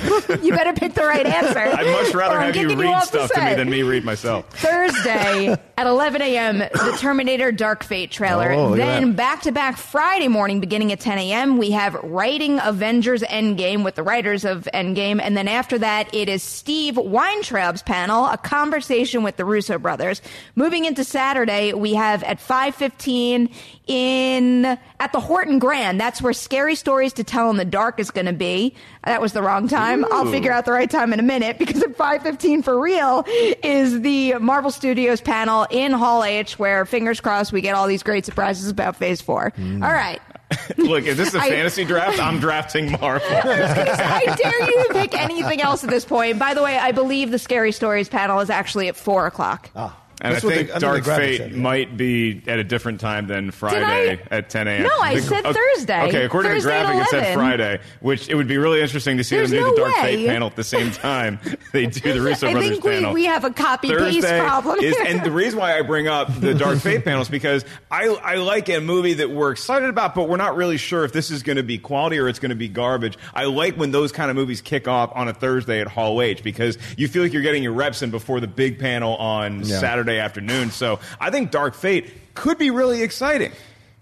you 0.43 0.53
better 0.53 0.73
pick 0.73 0.95
the 0.95 1.05
right 1.05 1.27
answer. 1.27 1.59
I'd 1.59 1.87
much 1.87 2.15
rather 2.15 2.41
have 2.41 2.57
you 2.57 2.69
read 2.69 2.79
the 2.79 3.01
stuff 3.03 3.33
to 3.33 3.45
me 3.45 3.55
than 3.55 3.69
me 3.71 3.83
read 3.83 4.05
myself. 4.05 4.49
Thursday 4.51 5.57
at 5.83 5.89
11 5.89 6.23
a.m., 6.23 6.59
the 6.59 6.97
Terminator 7.01 7.51
Dark 7.51 7.83
Fate 7.83 8.13
trailer. 8.13 8.53
Oh, 8.53 8.77
then 8.77 9.15
back 9.15 9.43
to 9.43 9.51
back 9.51 9.77
Friday 9.77 10.29
morning, 10.29 10.61
beginning 10.61 10.93
at 10.93 11.01
10 11.01 11.19
a.m., 11.19 11.59
we 11.59 11.73
have 11.73 11.95
writing 12.05 12.61
Avengers 12.63 13.23
Endgame 13.23 13.83
with 13.83 13.97
the 13.97 14.05
writers 14.05 14.45
of 14.45 14.69
Endgame. 14.73 15.21
And 15.21 15.37
then 15.37 15.49
after 15.49 15.79
that, 15.79 16.15
it 16.15 16.29
is 16.29 16.45
Steve 16.45 16.95
Weintraub's 16.95 17.83
panel, 17.83 18.27
a 18.27 18.39
conversation 18.39 19.25
with 19.25 19.37
the 19.37 19.45
Russo 19.45 19.77
brothers. 19.77 20.23
Moving 20.55 20.85
into 20.85 21.03
Saturday, 21.03 21.73
we 21.73 21.95
have 21.95 22.23
at 22.23 22.39
5.15 22.39 23.53
in, 23.89 24.65
at 24.65 25.13
the 25.13 25.19
Horton 25.19 25.59
Grand. 25.59 26.01
That's 26.01 26.23
where 26.23 26.33
Scary 26.33 26.77
Stories 26.77 27.13
to 27.15 27.25
Tell 27.25 27.51
in 27.51 27.57
the 27.57 27.65
Dark 27.65 27.99
is 27.99 28.13
going 28.13 28.27
to 28.27 28.33
be. 28.33 28.77
That 29.05 29.21
was 29.21 29.33
the 29.33 29.43
wrong 29.43 29.67
time. 29.67 30.05
I'll 30.13 30.31
figure 30.31 30.53
out 30.53 30.65
the 30.65 30.73
right 30.73 30.89
time 30.91 31.13
in 31.13 31.19
a 31.19 31.25
minute 31.25 31.59
because 31.59 31.83
at 31.83 31.97
5.15 31.97 32.63
for 32.63 32.79
real 32.81 33.25
is 33.27 34.01
the 34.01 34.35
Marvel 34.35 34.71
Studios 34.71 35.21
panel 35.21 35.67
in 35.71 35.91
Hall 35.93 36.23
H 36.23 36.59
where, 36.59 36.85
fingers 36.87 37.21
crossed, 37.21 37.53
we 37.53 37.61
get 37.63 37.75
all 37.75 37.89
these 37.89 38.03
great 38.05 38.25
surprises 38.25 38.69
about 38.71 38.97
Phase 38.97 39.21
4. 39.21 39.53
Mm. 39.57 39.85
All 39.85 39.93
right. 39.93 40.21
Look, 40.77 41.05
is 41.05 41.17
this 41.17 41.35
a 41.35 41.39
I- 41.41 41.49
fantasy 41.49 41.85
draft? 41.85 42.21
I'm 42.21 42.39
drafting 42.39 42.93
Marvel. 42.93 43.27
I 43.33 44.35
dare 44.37 44.71
you 44.71 44.87
to 44.89 44.93
pick 44.95 45.19
anything 45.19 45.61
else 45.61 45.83
at 45.83 45.91
this 45.91 46.05
point. 46.05 46.39
By 46.39 46.55
the 46.55 46.63
way, 46.63 46.77
I 46.79 46.93
believe 46.93 47.31
the 47.31 47.39
Scary 47.39 47.73
Stories 47.73 48.09
panel 48.09 48.39
is 48.41 48.51
actually 48.51 48.89
at 48.89 48.97
4 48.97 49.27
o'clock. 49.27 49.71
Ah. 49.75 49.99
And 50.25 50.35
That's 50.35 50.45
I 50.45 50.49
think 50.55 50.73
the- 50.73 50.79
Dark 50.79 50.99
the 50.99 51.03
graphic 51.03 51.25
Fate 51.25 51.37
said, 51.39 51.51
yeah. 51.53 51.59
might 51.59 51.97
be 51.97 52.43
at 52.47 52.59
a 52.61 52.65
different 52.65 53.01
time 53.01 53.27
than 53.27 53.49
I? 53.49 53.51
Friday 53.51 54.21
at 54.31 54.49
10 54.51 54.69
a.m. 54.69 54.83
No, 54.85 54.91
I 55.01 55.17
The- 55.17 55.23
said 55.23 55.45
okay, 55.47 55.59
Thursday. 55.75 56.03
Okay, 56.09 56.25
according 56.25 56.53
Thursday 56.53 56.81
to 56.81 56.87
the 56.87 56.93
graphic, 56.93 57.07
it 57.07 57.11
said 57.25 57.35
Friday, 57.35 57.81
which 58.01 58.29
it 58.29 58.37
would 58.37 58.47
be 58.47 58.57
really 58.57 58.81
interesting 58.81 59.17
to 59.17 59.25
see 59.25 59.35
There's 59.37 59.51
them 59.51 59.59
do 59.59 59.65
no 59.67 59.71
the 59.75 59.81
Dark 59.81 59.95
way. 59.97 60.03
Fate 60.17 60.27
panel 60.29 60.47
at 60.49 60.55
the 60.57 60.63
same 60.65 60.93
time 60.93 61.41
they 61.73 61.87
do 61.87 62.13
the 62.13 62.21
Russo 62.25 62.47
I 62.47 62.53
Brothers 62.53 62.71
think 62.71 62.85
we, 62.85 62.91
panel. 62.93 63.13
we 63.13 63.25
have 63.25 63.45
a 63.45 63.51
copy 63.51 63.89
paste 63.89 64.27
problem. 64.29 64.79
is, 64.79 64.97
and 65.05 65.25
the 65.25 65.33
reason 65.33 65.59
why 65.59 65.77
I 65.77 65.83
bring 65.83 66.07
up 66.07 66.29
the 66.41 66.55
Dark 66.55 66.79
Fate 66.79 67.05
panel 67.05 67.23
is 67.23 67.29
because 67.29 67.65
I, 67.91 68.07
I 68.07 68.35
like 68.37 68.69
a 68.69 68.79
movie 68.81 69.15
that 69.15 69.31
we're 69.31 69.51
excited 69.51 69.89
about, 69.89 70.15
but 70.15 70.29
we're 70.29 70.37
not 70.37 70.55
really 70.55 70.77
sure 70.77 71.05
if 71.05 71.13
this 71.13 71.33
is 71.33 71.43
going 71.43 71.57
to 71.57 71.63
be 71.65 71.79
quality 71.79 72.19
or 72.19 72.29
it's 72.29 72.39
going 72.39 72.51
to 72.51 72.55
be 72.57 72.69
garbage. 72.69 73.19
I 73.35 73.47
like 73.47 73.75
when 73.77 73.91
those 73.91 74.13
kind 74.13 74.31
of 74.31 74.37
movies 74.37 74.61
kick 74.61 74.87
off 74.87 75.11
on 75.17 75.27
a 75.27 75.35
Thursday 75.35 75.81
at 75.81 75.89
Hall 75.89 76.23
H 76.23 76.45
because 76.45 76.79
you 76.97 77.09
feel 77.09 77.25
like 77.25 77.33
you're 77.33 77.43
getting 77.43 77.65
your 77.65 77.73
reps 77.73 78.03
in 78.03 78.13
before 78.13 78.39
the 78.39 78.47
big 78.47 78.79
panel 78.79 79.17
on 79.17 79.65
Yeah. 79.65 79.81
Saturday 80.13 80.21
afternoon. 80.21 80.71
So 80.71 81.01
I 81.21 81.31
think 81.31 81.51
Dark 81.51 81.75
Fate 81.75 82.35
could 82.35 82.59
be 82.59 82.71
really 82.71 83.03
exciting. 83.03 83.53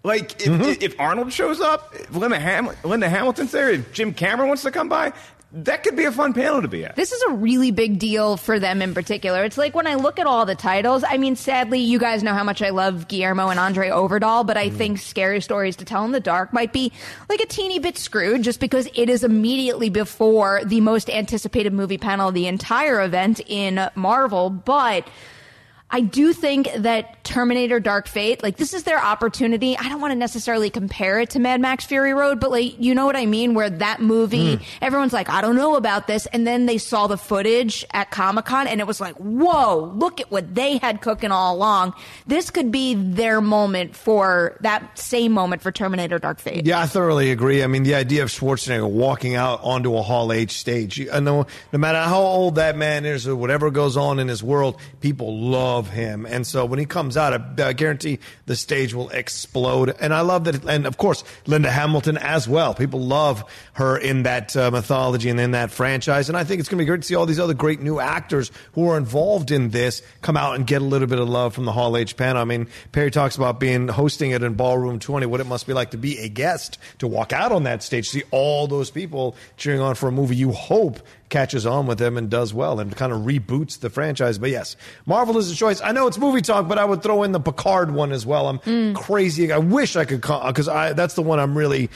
Like 0.02 0.40
if, 0.40 0.48
Mm-hmm. 0.48 0.82
if 0.82 0.98
Arnold 0.98 1.32
shows 1.32 1.60
up, 1.60 1.94
if 1.94 2.14
Linda, 2.14 2.38
Ham- 2.38 2.70
Linda 2.84 3.08
Hamilton's 3.08 3.52
there, 3.52 3.70
if 3.70 3.92
Jim 3.92 4.12
Cameron 4.14 4.48
wants 4.48 4.62
to 4.62 4.70
come 4.70 4.88
by. 4.88 5.12
that 5.52 5.82
could 5.82 5.96
be 5.96 6.04
a 6.04 6.12
fun 6.12 6.32
panel 6.32 6.62
to 6.62 6.68
be 6.68 6.84
at. 6.84 6.94
This 6.94 7.10
is 7.12 7.20
a 7.22 7.32
really 7.32 7.72
big 7.72 7.98
deal 7.98 8.36
for 8.36 8.60
them 8.60 8.80
in 8.80 8.94
particular. 8.94 9.42
It's 9.44 9.58
like 9.58 9.74
when 9.74 9.86
I 9.88 9.96
look 9.96 10.20
at 10.20 10.26
all 10.26 10.46
the 10.46 10.54
titles, 10.54 11.02
I 11.02 11.18
mean, 11.18 11.34
sadly, 11.34 11.80
you 11.80 11.98
guys 11.98 12.22
know 12.22 12.32
how 12.34 12.44
much 12.44 12.62
I 12.62 12.70
love 12.70 13.08
Guillermo 13.08 13.48
and 13.48 13.58
André 13.58 13.90
Øvredal, 13.90 14.46
but 14.46 14.56
I 14.56 14.70
mm. 14.70 14.76
think 14.76 14.98
Scary 14.98 15.40
Stories 15.40 15.76
to 15.76 15.84
Tell 15.84 16.04
in 16.04 16.12
the 16.12 16.20
Dark 16.20 16.52
might 16.52 16.72
be 16.72 16.92
like 17.28 17.40
a 17.40 17.46
teeny 17.46 17.80
bit 17.80 17.98
screwed 17.98 18.42
just 18.42 18.60
because 18.60 18.88
it 18.94 19.10
is 19.10 19.24
immediately 19.24 19.90
before 19.90 20.62
the 20.64 20.80
most 20.80 21.10
anticipated 21.10 21.72
movie 21.72 21.98
panel 21.98 22.28
of 22.28 22.34
the 22.34 22.46
entire 22.46 23.02
event 23.02 23.40
in 23.46 23.88
Marvel. 23.96 24.50
But 24.50 25.08
I 25.92 26.00
do 26.02 26.32
think 26.32 26.70
that 26.76 27.24
Terminator 27.24 27.80
Dark 27.80 28.06
Fate, 28.06 28.42
like 28.42 28.56
this 28.56 28.72
is 28.74 28.84
their 28.84 29.02
opportunity. 29.02 29.76
I 29.76 29.88
don't 29.88 30.00
want 30.00 30.12
to 30.12 30.18
necessarily 30.18 30.70
compare 30.70 31.18
it 31.20 31.30
to 31.30 31.38
Mad 31.38 31.60
Max 31.60 31.84
Fury 31.84 32.14
Road, 32.14 32.38
but 32.38 32.50
like, 32.50 32.78
you 32.78 32.94
know 32.94 33.06
what 33.06 33.16
I 33.16 33.26
mean? 33.26 33.54
Where 33.54 33.70
that 33.70 34.00
movie, 34.00 34.56
mm. 34.56 34.62
everyone's 34.80 35.12
like, 35.12 35.28
I 35.28 35.40
don't 35.40 35.56
know 35.56 35.76
about 35.76 36.06
this. 36.06 36.26
And 36.26 36.46
then 36.46 36.66
they 36.66 36.78
saw 36.78 37.06
the 37.06 37.16
footage 37.16 37.84
at 37.92 38.10
Comic 38.10 38.44
Con 38.44 38.68
and 38.68 38.80
it 38.80 38.86
was 38.86 39.00
like, 39.00 39.16
whoa, 39.16 39.92
look 39.96 40.20
at 40.20 40.30
what 40.30 40.54
they 40.54 40.78
had 40.78 41.00
cooking 41.00 41.32
all 41.32 41.56
along. 41.56 41.94
This 42.26 42.50
could 42.50 42.70
be 42.70 42.94
their 42.94 43.40
moment 43.40 43.96
for 43.96 44.56
that 44.60 44.98
same 44.98 45.32
moment 45.32 45.62
for 45.62 45.72
Terminator 45.72 46.18
Dark 46.18 46.38
Fate. 46.38 46.66
Yeah, 46.66 46.80
I 46.80 46.86
thoroughly 46.86 47.30
agree. 47.32 47.62
I 47.64 47.66
mean, 47.66 47.82
the 47.82 47.94
idea 47.96 48.22
of 48.22 48.28
Schwarzenegger 48.28 48.88
walking 48.88 49.34
out 49.34 49.60
onto 49.62 49.96
a 49.96 50.02
Hall 50.02 50.32
H 50.32 50.52
stage, 50.52 51.08
I 51.12 51.20
know 51.20 51.46
no 51.72 51.78
matter 51.78 51.98
how 51.98 52.20
old 52.20 52.56
that 52.56 52.76
man 52.76 53.04
is 53.04 53.26
or 53.26 53.34
whatever 53.34 53.70
goes 53.70 53.96
on 53.96 54.18
in 54.18 54.28
his 54.28 54.42
world, 54.42 54.80
people 55.00 55.36
love 55.36 55.79
him. 55.88 56.26
And 56.26 56.46
so 56.46 56.64
when 56.64 56.78
he 56.78 56.86
comes 56.86 57.16
out, 57.16 57.32
I, 57.60 57.68
I 57.68 57.72
guarantee 57.72 58.18
the 58.46 58.56
stage 58.56 58.94
will 58.94 59.08
explode. 59.10 59.94
And 60.00 60.12
I 60.12 60.20
love 60.20 60.44
that. 60.44 60.64
And 60.64 60.86
of 60.86 60.96
course, 60.96 61.24
Linda 61.46 61.70
Hamilton 61.70 62.16
as 62.18 62.48
well. 62.48 62.74
People 62.74 63.00
love 63.00 63.44
her 63.74 63.96
in 63.96 64.24
that 64.24 64.56
uh, 64.56 64.70
mythology 64.70 65.30
and 65.30 65.40
in 65.40 65.52
that 65.52 65.70
franchise. 65.70 66.28
And 66.28 66.36
I 66.36 66.44
think 66.44 66.60
it's 66.60 66.68
going 66.68 66.78
to 66.78 66.82
be 66.82 66.86
great 66.86 67.02
to 67.02 67.06
see 67.06 67.14
all 67.14 67.26
these 67.26 67.40
other 67.40 67.54
great 67.54 67.80
new 67.80 68.00
actors 68.00 68.50
who 68.72 68.88
are 68.88 68.96
involved 68.96 69.50
in 69.50 69.70
this 69.70 70.02
come 70.22 70.36
out 70.36 70.56
and 70.56 70.66
get 70.66 70.82
a 70.82 70.84
little 70.84 71.08
bit 71.08 71.18
of 71.18 71.28
love 71.28 71.54
from 71.54 71.64
the 71.64 71.72
Hall 71.72 71.96
H 71.96 72.16
panel. 72.16 72.42
I 72.42 72.44
mean, 72.44 72.68
Perri 72.92 73.10
talks 73.10 73.36
about 73.36 73.60
being 73.60 73.88
hosting 73.88 74.32
it 74.32 74.42
in 74.42 74.54
Ballroom 74.54 74.98
20, 74.98 75.26
what 75.26 75.40
it 75.40 75.46
must 75.46 75.66
be 75.66 75.72
like 75.72 75.92
to 75.92 75.98
be 75.98 76.18
a 76.18 76.28
guest, 76.28 76.78
to 76.98 77.06
walk 77.06 77.32
out 77.32 77.52
on 77.52 77.62
that 77.64 77.82
stage, 77.82 78.08
see 78.08 78.22
all 78.30 78.66
those 78.66 78.90
people 78.90 79.36
cheering 79.56 79.80
on 79.80 79.94
for 79.94 80.08
a 80.08 80.12
movie 80.12 80.36
you 80.36 80.52
hope 80.52 81.00
catches 81.30 81.64
on 81.64 81.86
with 81.86 82.00
him 82.00 82.16
and 82.18 82.28
does 82.28 82.52
well 82.52 82.80
and 82.80 82.94
kind 82.94 83.12
of 83.12 83.22
reboots 83.22 83.80
the 83.80 83.88
franchise. 83.88 84.38
But 84.38 84.50
yes, 84.50 84.76
Marvel 85.06 85.38
is 85.38 85.50
a 85.50 85.54
choice. 85.54 85.80
I 85.80 85.92
know 85.92 86.06
it's 86.06 86.18
movie 86.18 86.42
talk, 86.42 86.68
but 86.68 86.78
I 86.78 86.84
would 86.84 87.02
throw 87.02 87.22
in 87.22 87.32
the 87.32 87.40
Picard 87.40 87.92
one 87.92 88.12
as 88.12 88.26
well. 88.26 88.48
I'm 88.48 88.58
mm. 88.58 88.94
crazy. 88.94 89.50
I 89.50 89.58
wish 89.58 89.96
I 89.96 90.04
could 90.04 90.20
because 90.20 90.68
I 90.68 90.92
that's 90.92 91.14
the 91.14 91.22
one 91.22 91.38
I'm 91.38 91.56
really 91.56 91.88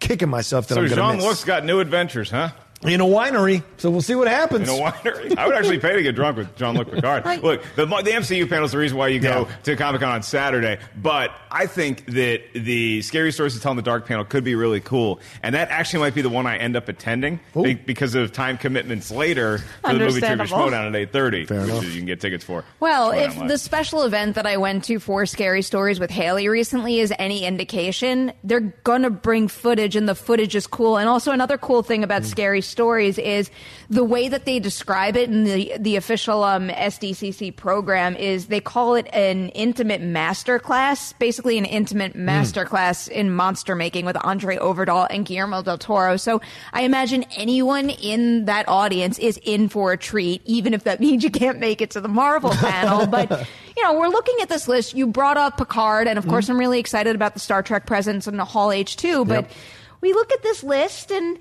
kicking 0.00 0.28
myself 0.28 0.68
that 0.68 0.74
so 0.74 0.80
I'm 0.80 0.86
going 0.88 0.98
to 0.98 1.06
miss. 1.14 1.22
Jean-Luc's 1.22 1.44
got 1.44 1.64
new 1.64 1.80
adventures, 1.80 2.30
huh? 2.30 2.50
In 2.82 3.00
a 3.00 3.04
winery. 3.04 3.62
So 3.76 3.90
we'll 3.90 4.02
see 4.02 4.14
what 4.14 4.28
happens. 4.28 4.68
In 4.68 4.74
a 4.74 4.90
winery. 4.90 5.36
I 5.36 5.46
would 5.46 5.56
actually 5.56 5.78
pay 5.78 5.94
to 5.96 6.02
get 6.02 6.14
drunk 6.14 6.36
with 6.36 6.54
Jean-Luc 6.56 6.90
Picard. 6.90 7.42
Look, 7.42 7.62
the, 7.74 7.86
the 7.86 8.10
MCU 8.10 8.48
panel 8.48 8.64
is 8.64 8.72
the 8.72 8.78
reason 8.78 8.96
why 8.96 9.08
you 9.08 9.20
go 9.20 9.46
yeah. 9.48 9.56
to 9.64 9.76
Comic 9.76 10.00
Con 10.00 10.10
on 10.10 10.22
Saturday. 10.22 10.78
But 10.96 11.32
I 11.50 11.66
think 11.66 12.06
that 12.06 12.42
the 12.54 13.02
Scary 13.02 13.32
Stories 13.32 13.54
to 13.54 13.60
Tell 13.60 13.72
in 13.72 13.76
the 13.76 13.82
Dark 13.82 14.06
panel 14.06 14.24
could 14.24 14.44
be 14.44 14.54
really 14.54 14.80
cool, 14.80 15.20
and 15.42 15.54
that 15.54 15.70
actually 15.70 16.00
might 16.00 16.14
be 16.14 16.22
the 16.22 16.28
one 16.28 16.46
I 16.46 16.56
end 16.56 16.76
up 16.76 16.88
attending 16.88 17.40
be, 17.54 17.74
because 17.74 18.14
of 18.14 18.32
time 18.32 18.58
commitments 18.58 19.10
later 19.10 19.58
for 19.58 19.92
the 19.92 19.98
movie 19.98 20.20
Trivia 20.20 20.46
Schmoedown 20.46 20.88
at 20.88 20.96
eight 20.96 21.12
thirty, 21.12 21.40
which 21.40 21.50
enough. 21.50 21.84
you 21.84 21.96
can 21.96 22.06
get 22.06 22.20
tickets 22.20 22.44
for. 22.44 22.64
Well, 22.80 23.10
if 23.10 23.36
the 23.48 23.58
special 23.58 24.02
event 24.02 24.36
that 24.36 24.46
I 24.46 24.56
went 24.56 24.84
to 24.84 24.98
for 24.98 25.26
Scary 25.26 25.62
Stories 25.62 25.98
with 25.98 26.10
Haley 26.10 26.48
recently 26.48 27.00
is 27.00 27.12
any 27.18 27.44
indication, 27.44 28.32
they're 28.44 28.60
gonna 28.60 29.10
bring 29.10 29.48
footage, 29.48 29.96
and 29.96 30.08
the 30.08 30.14
footage 30.14 30.54
is 30.54 30.66
cool. 30.66 30.96
And 30.96 31.08
also 31.08 31.32
another 31.32 31.58
cool 31.58 31.82
thing 31.82 32.04
about 32.04 32.22
mm. 32.22 32.26
Scary 32.26 32.62
Stories 32.68 33.18
is 33.18 33.50
the 33.90 34.04
way 34.04 34.28
that 34.28 34.44
they 34.44 34.60
describe 34.60 35.16
it 35.16 35.28
in 35.28 35.44
the 35.44 35.72
the 35.78 35.96
official 35.96 36.44
um, 36.44 36.68
SDCC 36.68 37.54
program 37.56 38.14
is 38.16 38.46
they 38.46 38.60
call 38.60 38.94
it 38.94 39.08
an 39.12 39.48
intimate 39.50 40.00
master 40.00 40.58
class, 40.58 41.12
basically 41.14 41.58
an 41.58 41.64
intimate 41.64 42.12
hmm. 42.12 42.24
master 42.24 42.64
mm. 42.64 43.08
in 43.08 43.32
monster 43.34 43.74
making 43.74 44.04
with 44.04 44.16
André 44.16 44.58
Øvredal 44.58 45.06
and 45.10 45.24
Guillermo 45.24 45.62
del 45.62 45.78
Toro. 45.78 46.16
So 46.16 46.40
I 46.72 46.82
imagine 46.82 47.24
anyone 47.36 47.90
in 47.90 48.44
that 48.44 48.68
audience 48.68 49.18
is 49.18 49.38
in 49.42 49.68
for 49.68 49.92
a 49.92 49.96
treat, 49.96 50.42
even 50.44 50.74
if 50.74 50.84
that 50.84 51.00
means 51.08 51.24
you 51.24 51.30
can't 51.30 51.58
make 51.58 51.80
it 51.80 51.90
to 51.90 52.00
the 52.00 52.08
Marvel 52.08 52.50
panel. 52.50 53.06
But 53.18 53.30
you 53.76 53.82
know, 53.82 53.98
we're 53.98 54.08
looking 54.08 54.36
at 54.42 54.48
this 54.48 54.68
list. 54.68 54.94
You 54.94 55.06
brought 55.06 55.36
up 55.36 55.56
Picard, 55.56 56.08
and 56.08 56.18
of 56.18 56.24
mm. 56.24 56.30
course, 56.30 56.48
I'm 56.48 56.58
really 56.58 56.80
excited 56.80 57.14
about 57.14 57.34
the 57.34 57.40
Star 57.40 57.62
Trek 57.62 57.86
presence 57.86 58.26
in 58.26 58.36
the 58.36 58.44
Hall 58.44 58.72
H 58.72 58.96
too. 58.96 59.24
But 59.24 59.44
yep. 59.44 59.52
we 60.00 60.12
look 60.12 60.32
at 60.32 60.42
this 60.42 60.62
list 60.62 61.10
and 61.10 61.38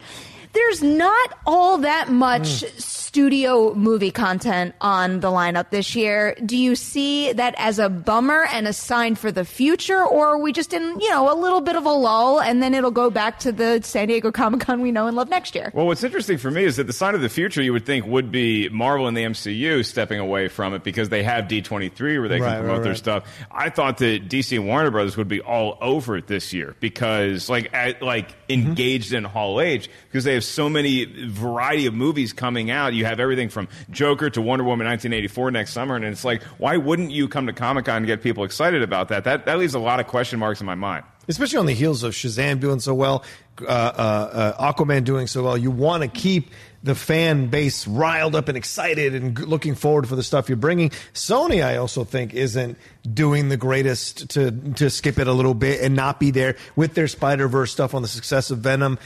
there's 0.57 0.81
not 0.81 1.37
all 1.45 1.77
that 1.77 2.09
much 2.09 2.47
mm. 2.47 2.81
Studio 3.17 3.73
movie 3.73 4.11
content 4.11 4.75
on 4.79 5.21
the 5.21 5.29
lineup 5.29 5.71
this 5.71 5.95
year. 5.95 6.35
Do 6.45 6.55
you 6.55 6.75
see 6.75 7.33
that 7.33 7.55
as 7.57 7.79
a 7.79 7.89
bummer 7.89 8.45
and 8.51 8.67
a 8.67 8.73
sign 8.73 9.15
for 9.15 9.31
the 9.31 9.43
future, 9.43 10.05
or 10.05 10.27
are 10.27 10.37
we 10.37 10.53
just 10.53 10.71
in, 10.71 10.99
you 10.99 11.09
know, 11.09 11.33
a 11.33 11.33
little 11.33 11.61
bit 11.61 11.75
of 11.75 11.83
a 11.87 11.91
lull 11.91 12.39
and 12.39 12.61
then 12.61 12.75
it'll 12.75 12.91
go 12.91 13.09
back 13.09 13.39
to 13.39 13.51
the 13.51 13.81
San 13.81 14.09
Diego 14.09 14.31
Comic 14.31 14.59
Con 14.59 14.81
we 14.81 14.91
know 14.91 15.07
and 15.07 15.17
love 15.17 15.29
next 15.29 15.55
year? 15.55 15.71
Well, 15.73 15.87
what's 15.87 16.03
interesting 16.03 16.37
for 16.37 16.51
me 16.51 16.63
is 16.63 16.75
that 16.75 16.85
the 16.85 16.93
sign 16.93 17.15
of 17.15 17.21
the 17.21 17.27
future 17.27 17.59
you 17.59 17.73
would 17.73 17.87
think 17.87 18.05
would 18.05 18.31
be 18.31 18.69
Marvel 18.69 19.07
and 19.07 19.17
the 19.17 19.23
MCU 19.23 19.83
stepping 19.83 20.19
away 20.19 20.47
from 20.47 20.75
it 20.75 20.83
because 20.83 21.09
they 21.09 21.23
have 21.23 21.45
D23 21.45 22.19
where 22.19 22.29
they 22.29 22.39
right, 22.39 22.49
can 22.49 22.59
promote 22.59 22.67
right, 22.67 22.83
their 22.83 22.91
right. 22.91 22.97
stuff. 22.99 23.23
I 23.49 23.71
thought 23.71 23.97
that 23.97 24.29
DC 24.29 24.55
and 24.55 24.67
Warner 24.67 24.91
Brothers 24.91 25.17
would 25.17 25.27
be 25.27 25.41
all 25.41 25.79
over 25.81 26.17
it 26.17 26.27
this 26.27 26.53
year 26.53 26.75
because, 26.79 27.49
like, 27.49 27.73
at, 27.73 28.03
like 28.03 28.29
mm-hmm. 28.47 28.69
engaged 28.69 29.11
in 29.11 29.23
Hall 29.23 29.59
H 29.59 29.89
because 30.07 30.23
they 30.23 30.35
have 30.35 30.43
so 30.43 30.69
many 30.69 31.05
variety 31.05 31.87
of 31.87 31.95
movies 31.95 32.31
coming 32.31 32.69
out. 32.69 32.93
You 32.93 33.06
have 33.07 33.19
everything 33.19 33.49
from 33.49 33.67
Joker 33.89 34.29
to 34.29 34.41
Wonder 34.41 34.63
Woman 34.63 34.87
1984 34.87 35.51
next 35.51 35.73
summer, 35.73 35.95
and 35.95 36.05
it's 36.05 36.25
like, 36.25 36.43
why 36.57 36.77
wouldn't 36.77 37.11
you 37.11 37.27
come 37.27 37.47
to 37.47 37.53
Comic 37.53 37.85
Con 37.85 37.97
and 37.97 38.05
get 38.05 38.21
people 38.21 38.43
excited 38.43 38.81
about 38.81 39.09
that? 39.09 39.23
That 39.23 39.45
that 39.45 39.59
leaves 39.59 39.73
a 39.73 39.79
lot 39.79 39.99
of 39.99 40.07
question 40.07 40.39
marks 40.39 40.59
in 40.59 40.65
my 40.65 40.75
mind. 40.75 41.03
Especially 41.27 41.57
on 41.57 41.65
the 41.65 41.73
heels 41.73 42.03
of 42.03 42.13
Shazam 42.13 42.59
doing 42.59 42.79
so 42.79 42.93
well, 42.93 43.23
uh, 43.61 43.65
uh, 43.65 44.53
uh, 44.57 44.73
Aquaman 44.73 45.03
doing 45.03 45.27
so 45.27 45.43
well, 45.43 45.57
you 45.57 45.71
want 45.71 46.03
to 46.03 46.09
keep 46.09 46.51
the 46.83 46.95
fan 46.95 47.47
base 47.47 47.87
riled 47.87 48.35
up 48.35 48.47
and 48.47 48.57
excited 48.57 49.15
and 49.15 49.37
looking 49.39 49.75
forward 49.75 50.07
for 50.07 50.15
the 50.15 50.23
stuff 50.23 50.47
you're 50.47 50.55
bringing. 50.55 50.89
Sony, 51.13 51.65
I 51.65 51.77
also 51.77 52.03
think, 52.03 52.33
isn't 52.33 52.77
doing 53.11 53.49
the 53.49 53.57
greatest 53.57 54.29
to 54.31 54.51
to 54.51 54.89
skip 54.89 55.17
it 55.19 55.27
a 55.27 55.33
little 55.33 55.53
bit 55.53 55.81
and 55.81 55.95
not 55.95 56.19
be 56.19 56.31
there 56.31 56.55
with 56.75 56.93
their 56.93 57.07
Spider 57.07 57.47
Verse 57.47 57.71
stuff 57.71 57.93
on 57.93 58.01
the 58.01 58.07
success 58.07 58.51
of 58.51 58.59
Venom. 58.59 58.99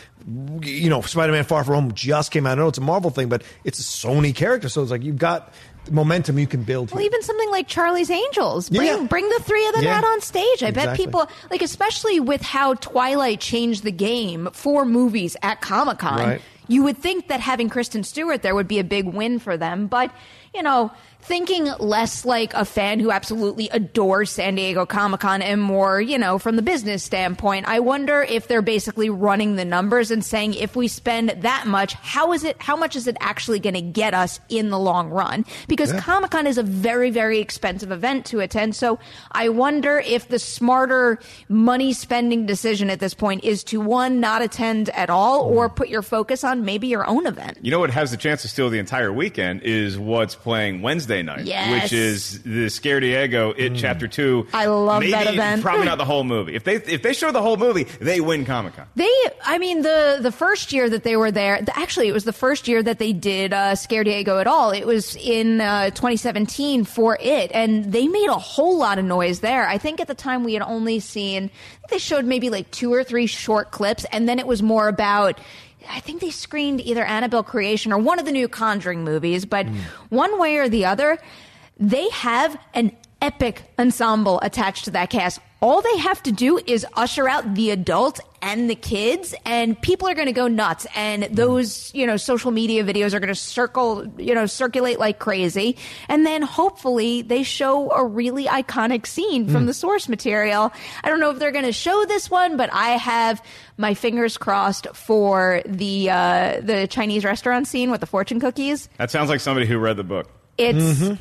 You 0.61 0.89
know, 0.89 1.01
Spider 1.01 1.31
Man 1.31 1.43
Far 1.43 1.63
From 1.63 1.75
Home 1.75 1.93
just 1.93 2.31
came 2.31 2.45
out. 2.45 2.57
I 2.57 2.61
know 2.61 2.67
it's 2.67 2.77
a 2.77 2.81
Marvel 2.81 3.09
thing, 3.09 3.29
but 3.29 3.43
it's 3.63 3.79
a 3.79 3.83
Sony 3.83 4.35
character, 4.35 4.69
so 4.69 4.81
it's 4.81 4.91
like 4.91 5.03
you've 5.03 5.17
got 5.17 5.53
momentum 5.89 6.37
you 6.37 6.47
can 6.47 6.63
build. 6.63 6.91
Well, 6.91 6.99
here. 6.99 7.07
even 7.07 7.21
something 7.23 7.49
like 7.49 7.67
Charlie's 7.67 8.11
Angels, 8.11 8.69
bring 8.69 8.87
yeah. 8.87 9.03
bring 9.05 9.27
the 9.29 9.39
three 9.43 9.65
of 9.67 9.73
them 9.75 9.83
yeah. 9.83 9.97
out 9.97 10.03
on 10.03 10.21
stage. 10.21 10.63
I 10.63 10.67
exactly. 10.67 10.73
bet 10.73 10.95
people 10.95 11.29
like, 11.49 11.61
especially 11.61 12.19
with 12.19 12.41
how 12.41 12.75
Twilight 12.75 13.39
changed 13.39 13.83
the 13.83 13.91
game 13.91 14.49
for 14.53 14.85
movies 14.85 15.35
at 15.41 15.61
Comic 15.61 15.99
Con. 15.99 16.19
Right. 16.19 16.41
You 16.67 16.83
would 16.83 16.97
think 16.97 17.27
that 17.27 17.39
having 17.39 17.69
Kristen 17.69 18.03
Stewart 18.03 18.43
there 18.43 18.55
would 18.55 18.67
be 18.67 18.79
a 18.79 18.83
big 18.83 19.05
win 19.05 19.39
for 19.39 19.57
them, 19.57 19.87
but 19.87 20.11
you 20.53 20.63
know 20.63 20.91
thinking 21.21 21.65
less 21.79 22.25
like 22.25 22.53
a 22.53 22.65
fan 22.65 22.99
who 22.99 23.11
absolutely 23.11 23.69
adores 23.69 24.31
San 24.31 24.55
Diego 24.55 24.85
Comic 24.85 25.21
Con 25.21 25.41
and 25.41 25.61
more, 25.61 26.01
you 26.01 26.17
know, 26.17 26.39
from 26.39 26.55
the 26.55 26.61
business 26.61 27.03
standpoint. 27.03 27.67
I 27.67 27.79
wonder 27.79 28.23
if 28.23 28.47
they're 28.47 28.61
basically 28.61 29.09
running 29.09 29.55
the 29.55 29.65
numbers 29.65 30.11
and 30.11 30.25
saying 30.25 30.55
if 30.55 30.75
we 30.75 30.87
spend 30.87 31.29
that 31.29 31.67
much, 31.67 31.93
how 31.93 32.33
is 32.33 32.43
it, 32.43 32.61
how 32.61 32.75
much 32.75 32.95
is 32.95 33.07
it 33.07 33.17
actually 33.19 33.59
going 33.59 33.75
to 33.75 33.81
get 33.81 34.13
us 34.13 34.39
in 34.49 34.69
the 34.69 34.79
long 34.79 35.09
run? 35.09 35.45
Because 35.67 35.93
yeah. 35.93 36.01
Comic 36.01 36.31
Con 36.31 36.47
is 36.47 36.57
a 36.57 36.63
very, 36.63 37.11
very 37.11 37.39
expensive 37.39 37.91
event 37.91 38.25
to 38.27 38.39
attend. 38.39 38.75
So 38.75 38.99
I 39.31 39.49
wonder 39.49 39.99
if 39.99 40.27
the 40.27 40.39
smarter 40.39 41.19
money 41.47 41.93
spending 41.93 42.45
decision 42.45 42.89
at 42.89 42.99
this 42.99 43.13
point 43.13 43.43
is 43.43 43.63
to 43.65 43.79
one, 43.79 44.19
not 44.19 44.41
attend 44.41 44.89
at 44.89 45.09
all 45.09 45.43
or 45.43 45.69
mm. 45.69 45.75
put 45.75 45.89
your 45.89 46.01
focus 46.01 46.43
on 46.43 46.65
maybe 46.65 46.87
your 46.87 47.07
own 47.07 47.27
event. 47.27 47.59
You 47.61 47.71
know 47.71 47.79
what 47.79 47.91
has 47.91 48.11
the 48.11 48.17
chance 48.17 48.41
to 48.41 48.47
steal 48.47 48.69
the 48.69 48.79
entire 48.79 49.13
weekend 49.13 49.61
is 49.61 49.99
what's 49.99 50.33
playing 50.41 50.81
Wednesday 50.81 51.11
Wednesday 51.11 51.23
night, 51.23 51.45
yes. 51.45 51.83
which 51.83 51.93
is 51.93 52.41
the 52.43 52.69
Scare 52.69 52.99
Diego 52.99 53.51
It 53.51 53.73
mm. 53.73 53.77
Chapter 53.77 54.07
Two. 54.07 54.47
I 54.53 54.65
love 54.67 55.01
Maybe, 55.01 55.11
that 55.11 55.33
event. 55.33 55.61
Probably 55.61 55.85
not 55.85 55.97
the 55.97 56.05
whole 56.05 56.23
movie. 56.23 56.55
If 56.55 56.63
they 56.63 56.75
if 56.75 57.01
they 57.01 57.13
show 57.13 57.31
the 57.31 57.41
whole 57.41 57.57
movie, 57.57 57.83
they 57.99 58.21
win 58.21 58.45
Comic 58.45 58.75
Con. 58.75 58.87
They, 58.95 59.11
I 59.43 59.57
mean, 59.57 59.81
the 59.81 60.19
the 60.21 60.31
first 60.31 60.73
year 60.73 60.89
that 60.89 61.03
they 61.03 61.15
were 61.15 61.31
there, 61.31 61.61
the, 61.61 61.77
actually, 61.77 62.07
it 62.07 62.13
was 62.13 62.23
the 62.23 62.33
first 62.33 62.67
year 62.67 62.83
that 62.83 62.99
they 62.99 63.13
did 63.13 63.53
uh, 63.53 63.75
Scare 63.75 64.03
Diego 64.03 64.39
at 64.39 64.47
all. 64.47 64.71
It 64.71 64.85
was 64.85 65.15
in 65.15 65.61
uh, 65.61 65.89
2017 65.91 66.83
for 66.85 67.17
it, 67.19 67.51
and 67.53 67.91
they 67.91 68.07
made 68.07 68.29
a 68.29 68.39
whole 68.39 68.77
lot 68.77 68.99
of 68.99 69.05
noise 69.05 69.39
there. 69.39 69.67
I 69.67 69.77
think 69.77 69.99
at 69.99 70.07
the 70.07 70.15
time 70.15 70.43
we 70.43 70.53
had 70.53 70.63
only 70.63 70.99
seen 70.99 71.49
they 71.89 71.97
showed 71.97 72.25
maybe 72.25 72.49
like 72.49 72.71
two 72.71 72.93
or 72.93 73.03
three 73.03 73.27
short 73.27 73.71
clips, 73.71 74.05
and 74.11 74.27
then 74.27 74.39
it 74.39 74.47
was 74.47 74.63
more 74.63 74.87
about 74.87 75.39
I 75.89 75.99
think 75.99 76.21
they 76.21 76.29
screened 76.29 76.81
either 76.81 77.03
Annabelle 77.03 77.43
Creation 77.43 77.91
or 77.91 77.97
one 77.97 78.19
of 78.19 78.25
the 78.25 78.31
new 78.31 78.47
Conjuring 78.47 79.03
movies, 79.03 79.45
but 79.45 79.65
mm. 79.65 79.77
one 80.09 80.39
way 80.39 80.57
or 80.57 80.69
the 80.69 80.85
other, 80.85 81.17
they 81.77 82.09
have 82.09 82.57
an 82.73 82.95
epic 83.21 83.63
ensemble 83.77 84.39
attached 84.41 84.85
to 84.85 84.91
that 84.91 85.09
cast. 85.09 85.39
All 85.61 85.81
they 85.81 85.97
have 85.97 86.23
to 86.23 86.31
do 86.31 86.59
is 86.65 86.85
usher 86.95 87.27
out 87.27 87.55
the 87.55 87.71
adults 87.71 88.19
and 88.41 88.69
the 88.69 88.75
kids, 88.75 89.35
and 89.45 89.79
people 89.81 90.07
are 90.07 90.15
going 90.15 90.27
to 90.27 90.33
go 90.33 90.47
nuts. 90.47 90.87
And 90.95 91.23
those, 91.23 91.93
you 91.93 92.07
know, 92.07 92.17
social 92.17 92.51
media 92.51 92.83
videos 92.83 93.13
are 93.13 93.19
going 93.19 93.27
to 93.27 93.35
circle, 93.35 94.07
you 94.17 94.33
know, 94.33 94.45
circulate 94.45 94.99
like 94.99 95.19
crazy. 95.19 95.77
And 96.09 96.25
then 96.25 96.41
hopefully 96.41 97.21
they 97.21 97.43
show 97.43 97.91
a 97.91 98.05
really 98.05 98.45
iconic 98.45 99.05
scene 99.05 99.47
from 99.47 99.65
the 99.65 99.73
source 99.73 100.09
material. 100.09 100.71
I 101.03 101.09
don't 101.09 101.19
know 101.19 101.29
if 101.29 101.39
they're 101.39 101.51
going 101.51 101.65
to 101.65 101.73
show 101.73 102.05
this 102.05 102.29
one, 102.29 102.57
but 102.57 102.71
I 102.73 102.89
have 102.89 103.43
my 103.77 103.93
fingers 103.93 104.37
crossed 104.37 104.87
for 104.93 105.61
the 105.65 106.09
uh, 106.09 106.61
the 106.61 106.87
Chinese 106.87 107.23
restaurant 107.23 107.67
scene 107.67 107.91
with 107.91 108.01
the 108.01 108.07
fortune 108.07 108.39
cookies. 108.39 108.89
That 108.97 109.11
sounds 109.11 109.29
like 109.29 109.39
somebody 109.39 109.65
who 109.65 109.77
read 109.77 109.97
the 109.97 110.03
book. 110.03 110.29
It's. 110.57 110.77
mm-hmm. 110.77 111.13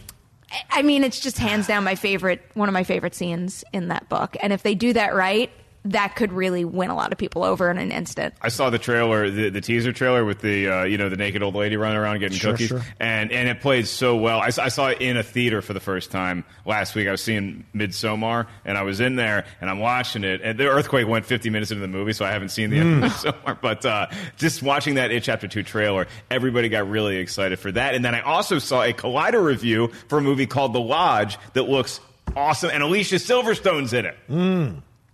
I 0.68 0.82
mean, 0.82 1.04
it's 1.04 1.20
just 1.20 1.38
hands 1.38 1.68
down 1.68 1.84
my 1.84 1.94
favorite, 1.94 2.42
one 2.54 2.68
of 2.68 2.72
my 2.72 2.82
favorite 2.82 3.14
scenes 3.14 3.62
in 3.72 3.86
that 3.88 4.08
book. 4.08 4.36
And 4.42 4.52
if 4.52 4.64
they 4.64 4.74
do 4.74 4.92
that 4.94 5.14
right, 5.14 5.48
that 5.84 6.14
could 6.16 6.32
really 6.32 6.64
win 6.64 6.90
a 6.90 6.94
lot 6.94 7.10
of 7.12 7.18
people 7.18 7.42
over 7.42 7.70
in 7.70 7.78
an 7.78 7.90
instant. 7.90 8.34
I 8.42 8.48
saw 8.50 8.68
the 8.70 8.78
trailer, 8.78 9.30
the, 9.30 9.48
the 9.48 9.60
teaser 9.60 9.92
trailer 9.92 10.24
with 10.24 10.40
the 10.40 10.68
uh, 10.68 10.82
you 10.84 10.98
know 10.98 11.08
the 11.08 11.16
naked 11.16 11.42
old 11.42 11.54
lady 11.54 11.76
running 11.76 11.96
around 11.96 12.18
getting 12.20 12.36
Sure, 12.36 12.52
cookies, 12.52 12.68
sure. 12.68 12.82
and 13.00 13.32
and 13.32 13.48
it 13.48 13.60
played 13.60 13.86
so 13.86 14.16
well. 14.16 14.40
I 14.40 14.50
saw 14.50 14.88
it 14.88 15.00
in 15.00 15.16
a 15.16 15.22
theater 15.22 15.62
for 15.62 15.72
the 15.72 15.80
first 15.80 16.10
time 16.10 16.44
last 16.66 16.94
week. 16.94 17.08
I 17.08 17.10
was 17.12 17.22
seeing 17.22 17.64
Midsommar, 17.74 18.46
and 18.64 18.76
I 18.76 18.82
was 18.82 19.00
in 19.00 19.16
there 19.16 19.46
and 19.60 19.70
I'm 19.70 19.78
watching 19.78 20.22
it. 20.24 20.40
And 20.42 20.58
the 20.58 20.68
earthquake 20.68 21.06
went 21.08 21.24
50 21.26 21.50
minutes 21.50 21.70
into 21.70 21.80
the 21.80 21.88
movie, 21.88 22.12
so 22.12 22.24
I 22.24 22.30
haven't 22.30 22.50
seen 22.50 22.70
the 22.70 22.78
end 22.78 23.04
of 23.04 23.10
Midsommar. 23.12 23.58
But 23.62 23.84
uh, 23.86 24.06
just 24.36 24.62
watching 24.62 24.94
that 24.94 25.10
It 25.10 25.22
Chapter 25.22 25.48
Two 25.48 25.62
trailer, 25.62 26.06
everybody 26.30 26.68
got 26.68 26.88
really 26.88 27.16
excited 27.16 27.58
for 27.58 27.72
that. 27.72 27.94
And 27.94 28.04
then 28.04 28.14
I 28.14 28.20
also 28.20 28.58
saw 28.58 28.82
a 28.82 28.92
Collider 28.92 29.42
review 29.42 29.88
for 30.08 30.18
a 30.18 30.22
movie 30.22 30.46
called 30.46 30.72
The 30.72 30.80
Lodge 30.80 31.38
that 31.54 31.64
looks 31.64 32.00
awesome, 32.36 32.70
and 32.72 32.82
Alicia 32.82 33.16
Silverstone's 33.16 33.92
in 33.92 34.06
it. 34.06 34.16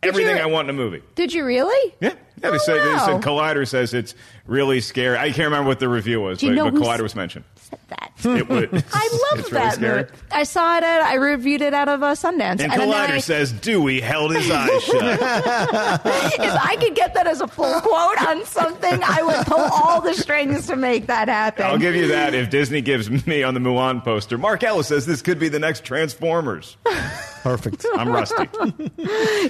Everything 0.09 0.37
you- 0.37 0.43
I 0.43 0.47
want 0.47 0.69
in 0.69 0.75
a 0.75 0.79
movie. 0.79 1.03
Did 1.15 1.33
you 1.33 1.45
really? 1.45 1.95
Yeah, 2.01 2.15
yeah. 2.43 2.51
They 2.51 2.57
Oh, 2.57 2.59
said, 2.59 2.77
they 2.77 2.99
said 2.99 3.23
Collider 3.23 3.67
says 3.67 3.95
it's 3.95 4.15
really 4.47 4.81
scary. 4.81 5.17
I 5.17 5.27
can't 5.27 5.47
remember 5.47 5.69
what 5.69 5.81
the 5.81 5.89
review 5.89 6.21
was, 6.21 6.41
but, 6.41 6.53
know 6.53 6.71
but 6.71 6.75
Collider 6.81 7.03
was 7.03 7.15
mentioned. 7.15 7.45
Said 7.67 7.81
that. 7.89 8.13
It 8.25 8.49
would. 8.49 8.73
I 8.93 9.09
love 9.33 9.41
it's 9.41 9.51
really 9.51 9.65
that 9.65 9.75
scary. 9.75 10.07
I 10.31 10.45
saw 10.45 10.77
it. 10.77 10.85
At, 10.85 11.03
I 11.03 11.15
reviewed 11.15 11.63
it 11.63 11.75
out 11.75 11.89
of 11.89 12.01
uh, 12.01 12.13
Sundance. 12.13 12.61
And 12.61 12.71
then 12.71 12.71
Collider 12.79 13.11
I, 13.11 13.19
says 13.19 13.51
Dewey 13.51 14.01
held 14.01 14.37
his 14.37 14.49
eyes 14.49 14.85
shut. 14.85 15.03
if 15.03 16.57
I 16.63 16.77
could 16.81 16.95
get 16.95 17.15
that 17.15 17.27
as 17.27 17.41
a 17.41 17.49
full 17.49 17.81
quote 17.81 18.23
on 18.23 18.45
something, 18.45 19.01
I 19.03 19.21
would 19.23 19.47
pull 19.47 19.59
all 19.59 20.01
the 20.01 20.15
strings 20.15 20.69
to 20.69 20.77
make 20.77 21.07
that 21.09 21.27
happen. 21.29 21.67
I'll 21.67 21.77
give 21.79 21.97
you 21.97 22.07
that 22.09 22.35
if 22.35 22.51
Disney 22.51 22.83
gives 22.83 23.11
me 23.27 23.43
on 23.43 23.55
the 23.55 23.61
Mulan 23.61 24.05
poster. 24.05 24.39
Mark 24.39 24.63
Ellis 24.63 24.87
says 24.87 25.05
this 25.05 25.21
could 25.23 25.41
be 25.41 25.49
the 25.49 25.59
next 25.59 25.85
Transformers. 25.85 26.77
Perfect. 27.43 27.85
I'm 27.97 28.09
rusty. 28.11 28.49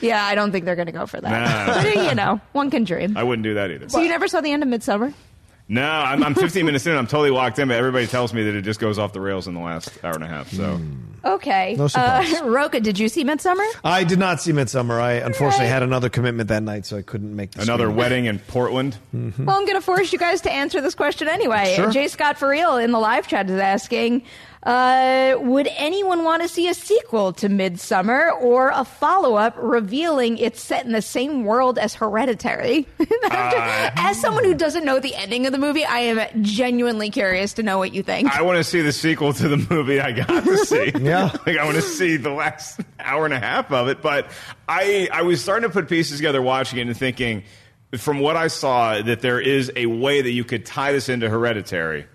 yeah, 0.03 0.25
I 0.25 0.35
don't 0.35 0.53
think 0.53 0.65
they're 0.65 0.75
going 0.77 0.87
to 0.87 0.93
go 0.93 1.07
for 1.07 1.21
that. 1.21 1.67
Nah. 1.67 1.83
But, 1.83 2.09
you 2.09 2.15
know, 2.15 2.41
one 2.53 2.71
can 2.71 2.76
dream. 2.85 3.17
I 3.17 3.23
wouldn't 3.23 3.45
do 3.45 3.55
that 3.55 3.71
either. 3.71 3.89
so 3.89 4.01
you 4.01 4.09
never 4.09 4.29
saw 4.29 4.41
the 4.41 4.53
end 4.53 4.63
of 4.63 4.69
Midsommar? 4.69 5.13
No, 5.69 5.83
I'm, 5.83 6.23
I'm 6.23 6.35
15 6.35 6.65
minutes 6.65 6.87
in. 6.87 6.95
I'm 6.97 7.09
totally 7.09 7.31
locked 7.31 7.59
in, 7.59 7.67
but 7.69 7.77
everybody 7.77 8.07
tells 8.07 8.33
me 8.33 8.45
that 8.45 8.55
it 8.55 8.63
just 8.63 8.79
goes 8.79 9.01
off 9.01 9.13
the 9.13 9.21
rails 9.21 9.49
in 9.49 9.55
the 9.55 9.61
last 9.61 9.91
hour 10.05 10.13
and 10.15 10.23
a 10.23 10.29
half. 10.29 10.53
So 10.53 10.81
Okay. 11.25 11.75
No 11.77 11.89
surprise. 11.89 12.41
Uh, 12.41 12.45
Rocha, 12.49 12.81
did 12.81 12.99
you 12.99 13.09
see 13.09 13.25
Midsommar? 13.25 13.67
I 13.83 14.05
did 14.05 14.19
not 14.19 14.41
see 14.41 14.53
Midsommar. 14.53 15.01
I 15.01 15.15
unfortunately 15.15 15.67
had 15.67 15.83
another 15.83 16.09
commitment 16.09 16.49
that 16.51 16.63
night, 16.63 16.87
so 16.87 16.97
I 16.97 17.03
couldn't 17.03 17.35
make 17.35 17.51
the 17.51 17.63
another 17.63 17.85
screening. 17.85 17.97
wedding 17.97 18.25
in 18.27 18.39
Portland. 18.39 18.97
Well, 19.13 19.33
I'm 19.57 19.67
going 19.67 19.75
to 19.75 19.81
force 19.81 20.13
you 20.13 20.19
guys 20.21 20.41
to 20.43 20.53
answer 20.53 20.81
this 20.81 20.95
question 20.95 21.27
anyway. 21.27 21.75
Sure. 21.75 21.91
J. 21.91 22.07
Scott 22.09 22.39
for 22.39 22.49
real 22.49 22.77
in 22.77 22.93
the 22.93 23.01
live 23.01 23.27
chat 23.27 23.51
is 23.51 23.59
asking, 23.59 24.23
uh, 24.67 25.37
would 25.41 25.69
anyone 25.77 26.25
want 26.25 26.43
to 26.43 26.49
see 26.49 26.67
a 26.69 26.75
sequel 26.75 27.33
to 27.35 27.49
Midsommar 27.49 28.33
or 28.43 28.71
a 28.75 28.85
follow-up 28.85 29.55
revealing 29.57 30.37
it's 30.39 30.61
set 30.61 30.85
in 30.85 30.91
the 30.93 31.01
same 31.01 31.45
world 31.45 31.79
as 31.79 31.95
Hereditary? 31.95 32.87
Uh, 33.29 33.91
as 33.97 34.21
someone 34.21 34.45
who 34.45 34.55
doesn't 34.55 34.85
know 34.85 35.01
the 35.01 35.15
ending 35.17 35.47
of 35.47 35.53
the 35.53 35.59
movie, 35.59 35.85
I 35.85 35.99
am 35.99 36.43
genuinely 36.45 37.11
curious 37.11 37.53
to 37.55 37.63
know 37.63 37.77
what 37.77 37.93
you 37.93 38.03
think. 38.03 38.35
I 38.37 38.43
want 38.43 38.57
to 38.59 38.65
see 38.65 38.81
the 38.83 38.93
sequel 38.93 39.33
to 39.35 39.49
the 39.49 39.57
movie 39.69 40.01
I 40.01 40.13
got 40.13 40.45
to 40.45 40.57
see. 40.59 40.93
Yeah. 41.01 41.33
like 41.47 41.57
I 41.59 41.65
want 41.65 41.77
to 41.77 41.83
see 41.83 42.17
the 42.17 42.31
last 42.31 42.81
hour 43.01 43.25
and 43.25 43.35
a 43.35 43.41
half 43.41 43.71
of 43.73 43.89
it. 43.89 44.01
But 44.01 44.31
I 44.69 45.09
I 45.13 45.23
was 45.23 45.43
starting 45.43 45.69
to 45.69 45.73
put 45.73 45.89
pieces 45.89 46.19
together 46.19 46.41
watching 46.41 46.79
it 46.79 46.87
and 46.87 46.97
thinking, 46.97 47.43
from 47.99 48.21
what 48.21 48.37
I 48.37 48.47
saw, 48.49 49.01
that 49.03 49.21
there 49.21 49.41
is 49.41 49.71
a 49.77 49.87
way 49.87 50.23
that 50.23 50.31
you 50.33 50.45
could 50.45 50.65
tie 50.65 50.93
this 50.93 51.09
into 51.09 51.29
Hereditary. 51.29 52.07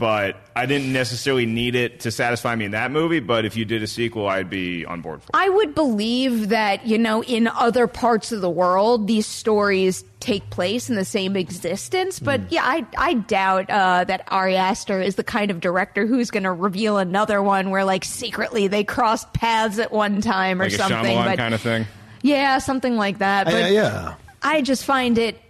But 0.00 0.36
I 0.56 0.64
didn't 0.64 0.92
necessarily 0.94 1.44
need 1.44 1.74
it 1.74 2.00
to 2.00 2.10
satisfy 2.10 2.54
me 2.56 2.64
in 2.64 2.70
that 2.70 2.90
movie. 2.90 3.20
But 3.20 3.44
if 3.44 3.54
you 3.54 3.66
did 3.66 3.82
a 3.82 3.86
sequel, 3.86 4.26
I'd 4.26 4.48
be 4.48 4.84
on 4.86 5.02
board 5.02 5.20
for 5.22 5.26
it. 5.26 5.30
I 5.34 5.48
would 5.50 5.74
believe 5.74 6.48
that, 6.48 6.86
you 6.86 6.96
know, 6.96 7.22
in 7.22 7.46
other 7.48 7.86
parts 7.86 8.32
of 8.32 8.40
the 8.40 8.48
world, 8.48 9.06
these 9.06 9.26
stories 9.26 10.02
take 10.18 10.48
place 10.48 10.88
in 10.88 10.96
the 10.96 11.04
same 11.04 11.36
existence. 11.36 12.18
But 12.18 12.40
Hmm. 12.40 12.46
yeah, 12.50 12.62
I, 12.64 12.86
I 12.96 13.12
doubt 13.14 13.68
uh, 13.68 14.04
that 14.04 14.24
Ari 14.28 14.56
Aster 14.56 15.00
is 15.02 15.16
the 15.16 15.24
kind 15.24 15.50
of 15.50 15.60
director 15.60 16.06
who's 16.06 16.30
going 16.30 16.44
to 16.44 16.52
reveal 16.52 16.96
another 16.96 17.42
one 17.42 17.68
where, 17.70 17.84
like, 17.84 18.04
secretly 18.04 18.68
they 18.68 18.84
crossed 18.84 19.30
paths 19.34 19.78
at 19.78 19.92
one 19.92 20.22
time 20.22 20.60
or 20.62 20.64
Like 20.64 20.72
a 20.72 20.76
something. 20.76 20.96
Shyamalan 21.16 21.24
but 21.26 21.36
kind 21.38 21.54
of 21.54 21.60
thing. 21.60 21.86
yeah, 22.22 22.56
something 22.58 22.96
like 22.96 23.18
that. 23.18 23.48
Uh, 23.48 23.50
But 23.50 23.70
yeah. 23.72 24.14
I 24.42 24.62
just 24.62 24.86
find 24.86 25.18
it 25.18 25.36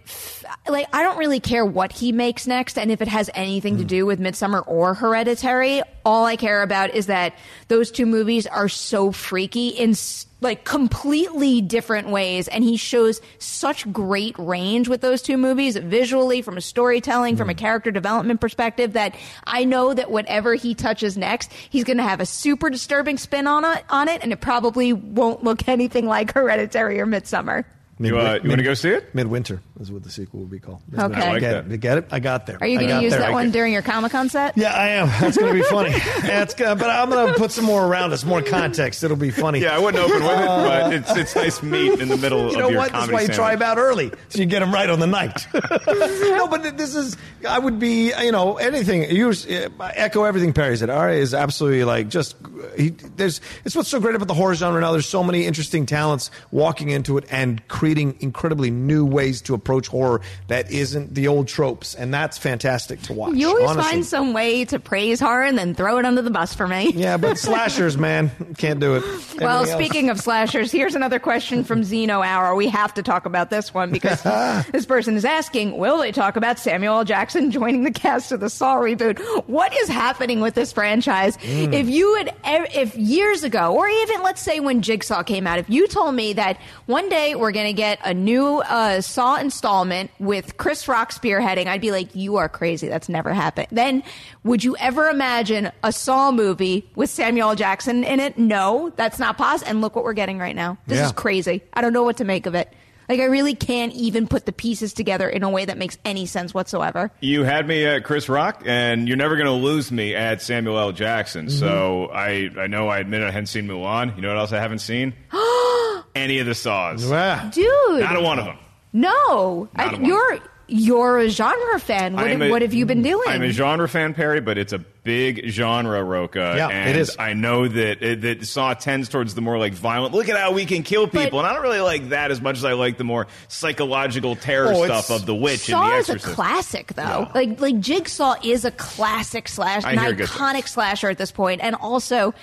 like 0.67 0.87
I 0.93 1.03
don't 1.03 1.17
really 1.17 1.39
care 1.39 1.65
what 1.65 1.91
he 1.91 2.11
makes 2.11 2.47
next, 2.47 2.77
and 2.77 2.91
if 2.91 3.01
it 3.01 3.07
has 3.07 3.29
anything 3.33 3.77
to 3.77 3.83
hmm. 3.83 3.87
do 3.87 4.05
with 4.05 4.19
Midsommar 4.19 4.63
or 4.67 4.93
Hereditary. 4.93 5.81
All 6.03 6.25
I 6.25 6.35
care 6.35 6.63
about 6.63 6.95
is 6.95 7.07
that 7.07 7.35
those 7.67 7.91
two 7.91 8.05
movies 8.05 8.47
are 8.47 8.67
so 8.67 9.11
freaky 9.11 9.69
in 9.69 9.95
like 10.39 10.65
completely 10.65 11.61
different 11.61 12.09
ways, 12.09 12.47
and 12.47 12.63
he 12.63 12.77
shows 12.77 13.21
such 13.37 13.91
great 13.91 14.35
range 14.39 14.87
with 14.87 15.01
those 15.01 15.21
two 15.21 15.37
movies, 15.37 15.77
visually, 15.77 16.41
from 16.41 16.57
a 16.57 16.61
storytelling, 16.61 17.37
from 17.37 17.49
a 17.49 17.53
hmm. 17.53 17.59
character 17.59 17.91
development 17.91 18.41
perspective. 18.41 18.93
That 18.93 19.15
I 19.45 19.65
know 19.65 19.93
that 19.93 20.11
whatever 20.11 20.55
he 20.55 20.75
touches 20.75 21.17
next, 21.17 21.51
he's 21.69 21.83
going 21.83 21.97
to 21.97 22.03
have 22.03 22.19
a 22.19 22.25
super 22.25 22.69
disturbing 22.69 23.17
spin 23.17 23.47
on 23.47 23.65
it, 23.65 23.83
on 23.89 24.07
it, 24.07 24.23
and 24.23 24.31
it 24.31 24.41
probably 24.41 24.93
won't 24.93 25.43
look 25.43 25.67
anything 25.67 26.07
like 26.07 26.33
Hereditary 26.33 26.99
or 26.99 27.05
Midsommar. 27.05 27.65
You, 28.05 28.17
uh, 28.17 28.39
you 28.41 28.49
want 28.49 28.59
to 28.59 28.63
go 28.63 28.73
see 28.73 28.89
it? 28.89 29.13
Midwinter 29.13 29.61
is 29.79 29.91
what 29.91 30.03
the 30.03 30.09
sequel 30.09 30.39
will 30.39 30.47
be 30.47 30.59
called. 30.59 30.81
Okay. 30.93 31.21
I 31.21 31.31
like 31.33 31.39
get 31.41 31.51
that. 31.67 31.71
It. 31.71 31.79
Get 31.79 31.97
it? 31.99 32.07
I 32.11 32.19
got 32.19 32.45
there. 32.47 32.57
Are 32.59 32.67
you 32.67 32.79
going 32.79 32.89
to 32.89 33.01
use 33.01 33.11
there. 33.11 33.21
that 33.21 33.31
one 33.31 33.51
during 33.51 33.73
your 33.73 33.83
Comic 33.83 34.11
Con 34.11 34.27
set? 34.27 34.57
Yeah, 34.57 34.73
I 34.73 34.87
am. 34.89 35.07
That's 35.07 35.37
going 35.37 35.53
to 35.53 35.59
be 35.59 35.65
funny. 35.69 35.91
That's 36.21 36.55
gonna, 36.55 36.75
but 36.75 36.89
I'm 36.89 37.09
going 37.09 37.31
to 37.31 37.37
put 37.37 37.51
some 37.51 37.65
more 37.65 37.85
around 37.85 38.11
us, 38.13 38.25
more 38.25 38.41
context. 38.41 39.03
It'll 39.03 39.17
be 39.17 39.29
funny. 39.29 39.59
Yeah, 39.59 39.75
I 39.75 39.79
wouldn't 39.79 40.03
open 40.03 40.23
with 40.23 40.31
it, 40.31 40.45
but 40.47 40.93
it's 40.93 41.15
it's 41.15 41.35
nice 41.35 41.61
meat 41.61 41.99
in 41.99 42.07
the 42.07 42.17
middle 42.17 42.39
You 42.41 42.47
of 42.47 42.53
know 42.53 42.69
your 42.69 42.79
what? 42.79 42.91
That's 42.91 43.05
comedy 43.05 43.13
why 43.13 43.21
you 43.21 43.27
try 43.27 43.35
sandwich. 43.35 43.59
them 43.59 43.67
out 43.69 43.77
early, 43.77 44.11
so 44.29 44.39
you 44.39 44.45
get 44.47 44.59
them 44.59 44.73
right 44.73 44.89
on 44.89 44.99
the 44.99 45.07
night. 45.07 45.47
no, 45.87 46.47
but 46.47 46.77
this 46.77 46.95
is. 46.95 47.15
I 47.47 47.59
would 47.59 47.79
be. 47.79 48.11
You 48.11 48.31
know, 48.31 48.57
anything. 48.57 49.11
You 49.11 49.29
uh, 49.29 49.91
echo 49.93 50.23
everything 50.23 50.53
Perri 50.53 50.77
said. 50.77 50.89
Ari 50.89 51.19
is 51.19 51.33
absolutely 51.33 51.83
like 51.83 52.09
just. 52.09 52.35
He, 52.77 52.89
there's. 52.89 53.41
It's 53.63 53.75
what's 53.75 53.89
so 53.89 53.99
great 53.99 54.15
about 54.15 54.27
the 54.27 54.33
horror 54.33 54.55
genre 54.55 54.81
now. 54.81 54.91
There's 54.91 55.07
so 55.07 55.23
many 55.23 55.45
interesting 55.45 55.85
talents 55.85 56.31
walking 56.51 56.89
into 56.89 57.17
it 57.17 57.25
and 57.29 57.65
creating 57.67 57.90
incredibly 57.97 58.71
new 58.71 59.05
ways 59.05 59.41
to 59.43 59.53
approach 59.53 59.87
horror 59.87 60.21
that 60.47 60.71
isn't 60.71 61.13
the 61.13 61.27
old 61.27 61.47
tropes, 61.47 61.95
and 61.95 62.13
that's 62.13 62.37
fantastic 62.37 63.01
to 63.03 63.13
watch. 63.13 63.35
You 63.35 63.49
always 63.49 63.69
honestly. 63.69 63.91
find 63.91 64.05
some 64.05 64.33
way 64.33 64.65
to 64.65 64.79
praise 64.79 65.19
horror 65.19 65.43
and 65.43 65.57
then 65.57 65.75
throw 65.75 65.97
it 65.97 66.05
under 66.05 66.21
the 66.21 66.29
bus 66.29 66.53
for 66.53 66.67
me. 66.67 66.91
Yeah, 66.91 67.17
but 67.17 67.37
slashers, 67.37 67.97
man, 67.97 68.31
can't 68.57 68.79
do 68.79 68.95
it. 68.95 69.03
Well, 69.39 69.59
else- 69.59 69.71
speaking 69.71 70.09
of 70.09 70.19
slashers, 70.19 70.71
here's 70.71 70.95
another 70.95 71.19
question 71.19 71.63
from 71.63 71.83
Zeno 71.83 72.21
Hour. 72.21 72.55
We 72.55 72.67
have 72.69 72.93
to 72.95 73.03
talk 73.03 73.25
about 73.25 73.49
this 73.49 73.73
one 73.73 73.91
because 73.91 74.21
this 74.71 74.85
person 74.85 75.15
is 75.15 75.25
asking, 75.25 75.77
will 75.77 75.99
they 75.99 76.11
talk 76.11 76.35
about 76.35 76.59
Samuel 76.59 76.99
L. 76.99 77.03
Jackson 77.05 77.51
joining 77.51 77.83
the 77.83 77.91
cast 77.91 78.31
of 78.31 78.39
the 78.39 78.49
Saw 78.49 78.75
reboot? 78.75 79.19
What 79.47 79.75
is 79.75 79.89
happening 79.89 80.41
with 80.41 80.55
this 80.55 80.71
franchise? 80.71 81.37
Mm. 81.37 81.73
If 81.73 81.89
you 81.89 82.15
had, 82.15 82.35
if 82.73 82.95
years 82.95 83.43
ago, 83.43 83.75
or 83.75 83.87
even 83.87 84.21
let's 84.23 84.41
say 84.41 84.59
when 84.59 84.81
Jigsaw 84.81 85.23
came 85.23 85.47
out, 85.47 85.59
if 85.59 85.69
you 85.69 85.87
told 85.87 86.15
me 86.15 86.33
that 86.33 86.59
one 86.85 87.09
day 87.09 87.35
we're 87.35 87.51
going 87.51 87.67
to 87.67 87.73
get 87.81 87.99
a 88.05 88.13
new 88.13 88.59
uh, 88.59 89.01
Saw 89.01 89.37
installment 89.37 90.11
with 90.19 90.57
Chris 90.57 90.87
Rock 90.87 91.11
spearheading, 91.11 91.65
I'd 91.67 91.81
be 91.81 91.91
like, 91.91 92.15
you 92.15 92.35
are 92.37 92.47
crazy. 92.47 92.87
That's 92.87 93.09
never 93.09 93.33
happened. 93.33 93.69
Then 93.71 94.03
would 94.43 94.63
you 94.63 94.75
ever 94.77 95.07
imagine 95.09 95.71
a 95.83 95.91
Saw 95.91 96.31
movie 96.31 96.87
with 96.95 97.09
Samuel 97.09 97.49
L. 97.49 97.55
Jackson 97.55 98.03
in 98.03 98.19
it? 98.19 98.37
No, 98.37 98.91
that's 98.95 99.17
not 99.19 99.37
possible. 99.37 99.69
And 99.69 99.81
look 99.81 99.95
what 99.95 100.03
we're 100.05 100.13
getting 100.13 100.37
right 100.37 100.55
now. 100.55 100.77
This 100.85 100.99
Yeah. 100.99 101.05
is 101.07 101.11
crazy. 101.11 101.61
I 101.73 101.81
don't 101.81 101.93
know 101.93 102.03
what 102.03 102.17
to 102.17 102.23
make 102.23 102.45
of 102.45 102.53
it. 102.55 102.71
Like, 103.09 103.19
I 103.19 103.25
really 103.25 103.55
can't 103.55 103.91
even 103.93 104.27
put 104.27 104.45
the 104.45 104.53
pieces 104.53 104.93
together 104.93 105.27
in 105.27 105.43
a 105.43 105.49
way 105.49 105.65
that 105.65 105.77
makes 105.77 105.97
any 106.05 106.25
sense 106.25 106.53
whatsoever. 106.53 107.11
You 107.19 107.43
had 107.43 107.67
me 107.67 107.85
at 107.85 108.05
Chris 108.05 108.29
Rock, 108.29 108.61
and 108.65 109.05
you're 109.07 109.17
never 109.17 109.35
going 109.35 109.47
to 109.47 109.51
lose 109.53 109.91
me 109.91 110.15
at 110.15 110.41
Samuel 110.41 110.77
L. 110.79 110.91
Jackson. 110.93 111.49
So 111.49 112.09
Mm-hmm. 112.13 112.57
I, 112.59 112.63
I 112.63 112.67
know 112.67 112.87
I 112.87 112.99
admit 112.99 113.21
I 113.23 113.31
hadn't 113.31 113.47
seen 113.47 113.67
Mulan. 113.67 114.15
You 114.15 114.21
know 114.21 114.29
what 114.29 114.37
else 114.37 114.53
I 114.53 114.59
haven't 114.59 114.79
seen? 114.79 115.13
Any 116.15 116.39
of 116.39 116.45
the 116.45 116.55
Saws. 116.55 117.05
Wow. 117.05 117.49
Dude. 117.49 117.99
Not 118.01 118.15
a 118.15 118.21
one 118.21 118.39
of 118.39 118.45
them. 118.45 118.57
No. 118.93 119.69
Not 119.77 119.87
I, 119.87 119.89
a 119.89 119.91
one. 119.93 120.05
you're, 120.05 120.39
you're 120.67 121.17
a 121.19 121.29
genre 121.29 121.79
fan. 121.79 122.15
What, 122.15 122.27
have- 122.29 122.41
a- 122.41 122.49
what 122.49 122.61
have 122.61 122.73
you 122.73 122.85
been 122.85 123.01
doing? 123.01 123.23
I'm 123.27 123.41
a 123.43 123.51
genre 123.51 123.87
fan, 123.87 124.13
Perri, 124.13 124.41
but 124.41 124.57
it's 124.57 124.73
a 124.73 124.79
big 125.03 125.47
genre, 125.49 126.03
Rocha. 126.03 126.53
Yeah, 126.57 126.67
and 126.69 126.89
it 126.89 126.95
is. 126.95 127.15
I 127.17 127.33
know 127.33 127.67
that 127.67 128.01
it, 128.03 128.21
that 128.21 128.45
Saw 128.45 128.73
tends 128.73 129.09
towards 129.09 129.35
the 129.35 129.41
more 129.41 129.57
like 129.57 129.73
violent. 129.73 130.13
Look 130.13 130.29
at 130.29 130.37
how 130.37 130.51
we 130.51 130.65
can 130.65 130.83
kill 130.83 131.07
people, 131.07 131.39
and 131.39 131.47
I 131.47 131.53
don't 131.53 131.63
really 131.63 131.79
like 131.81 132.09
that 132.09 132.31
as 132.31 132.41
much 132.41 132.57
as 132.57 132.65
I 132.65 132.73
like 132.73 132.97
the 132.97 133.03
more 133.03 133.27
psychological 133.47 134.35
terror 134.35 134.71
Oh, 134.73 134.85
stuff 134.85 135.09
of 135.09 135.25
the 135.25 135.35
witch 135.35 135.61
Saw 135.61 135.83
and 135.83 135.93
the 135.93 135.97
is 135.97 136.09
a 136.09 136.19
classic, 136.19 136.93
though. 136.93 137.29
Like 137.33 137.59
like 137.61 137.79
Jigsaw 137.79 138.35
is 138.43 138.65
a 138.65 138.71
classic 138.71 139.47
slash, 139.47 139.83
an 139.85 139.97
iconic 139.97 140.67
slasher 140.67 141.09
at 141.09 141.17
this 141.17 141.31
point, 141.31 141.61
and 141.63 141.75
also. 141.75 142.33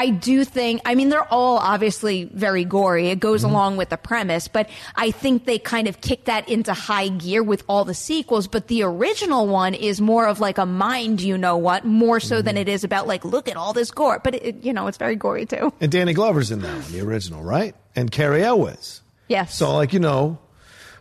I 0.00 0.10
do 0.10 0.44
think, 0.44 0.82
I 0.84 0.94
mean, 0.94 1.08
they're 1.08 1.26
all 1.26 1.56
obviously 1.58 2.30
very 2.32 2.64
gory. 2.64 3.08
It 3.08 3.18
goes 3.18 3.42
Mm-hmm. 3.42 3.50
along 3.50 3.76
with 3.78 3.88
the 3.88 3.96
premise, 3.96 4.46
but 4.46 4.70
I 4.94 5.10
think 5.10 5.44
they 5.44 5.58
kind 5.58 5.88
of 5.88 6.00
kick 6.00 6.26
that 6.26 6.48
into 6.48 6.72
high 6.72 7.08
gear 7.08 7.42
with 7.42 7.64
all 7.68 7.84
the 7.84 7.94
sequels. 7.94 8.46
But 8.46 8.68
the 8.68 8.84
original 8.84 9.48
one 9.48 9.74
is 9.74 10.00
more 10.00 10.28
of 10.28 10.38
like 10.38 10.58
a 10.58 10.66
mind, 10.66 11.20
you 11.20 11.36
know 11.36 11.56
what, 11.56 11.84
more 11.84 12.07
so 12.20 12.36
Mm-hmm. 12.36 12.44
than 12.46 12.56
it 12.56 12.68
is 12.68 12.84
about 12.84 13.06
like, 13.06 13.24
look 13.24 13.48
at 13.48 13.56
all 13.56 13.72
this 13.72 13.90
gore. 13.90 14.20
But 14.24 14.34
it, 14.36 14.64
you 14.64 14.72
know, 14.72 14.86
it's 14.86 14.98
very 14.98 15.16
gory 15.16 15.46
too. 15.46 15.72
And 15.80 15.92
Danny 15.92 16.14
Glover's 16.14 16.50
in 16.50 16.60
that 16.62 16.82
one, 16.82 16.92
the 16.92 17.00
original, 17.00 17.42
right? 17.42 17.74
And 17.94 18.10
Cary 18.10 18.42
Elwes. 18.42 19.02
Yes. 19.28 19.54
So, 19.54 19.74
like, 19.74 19.92
you 19.92 20.00
know, 20.00 20.38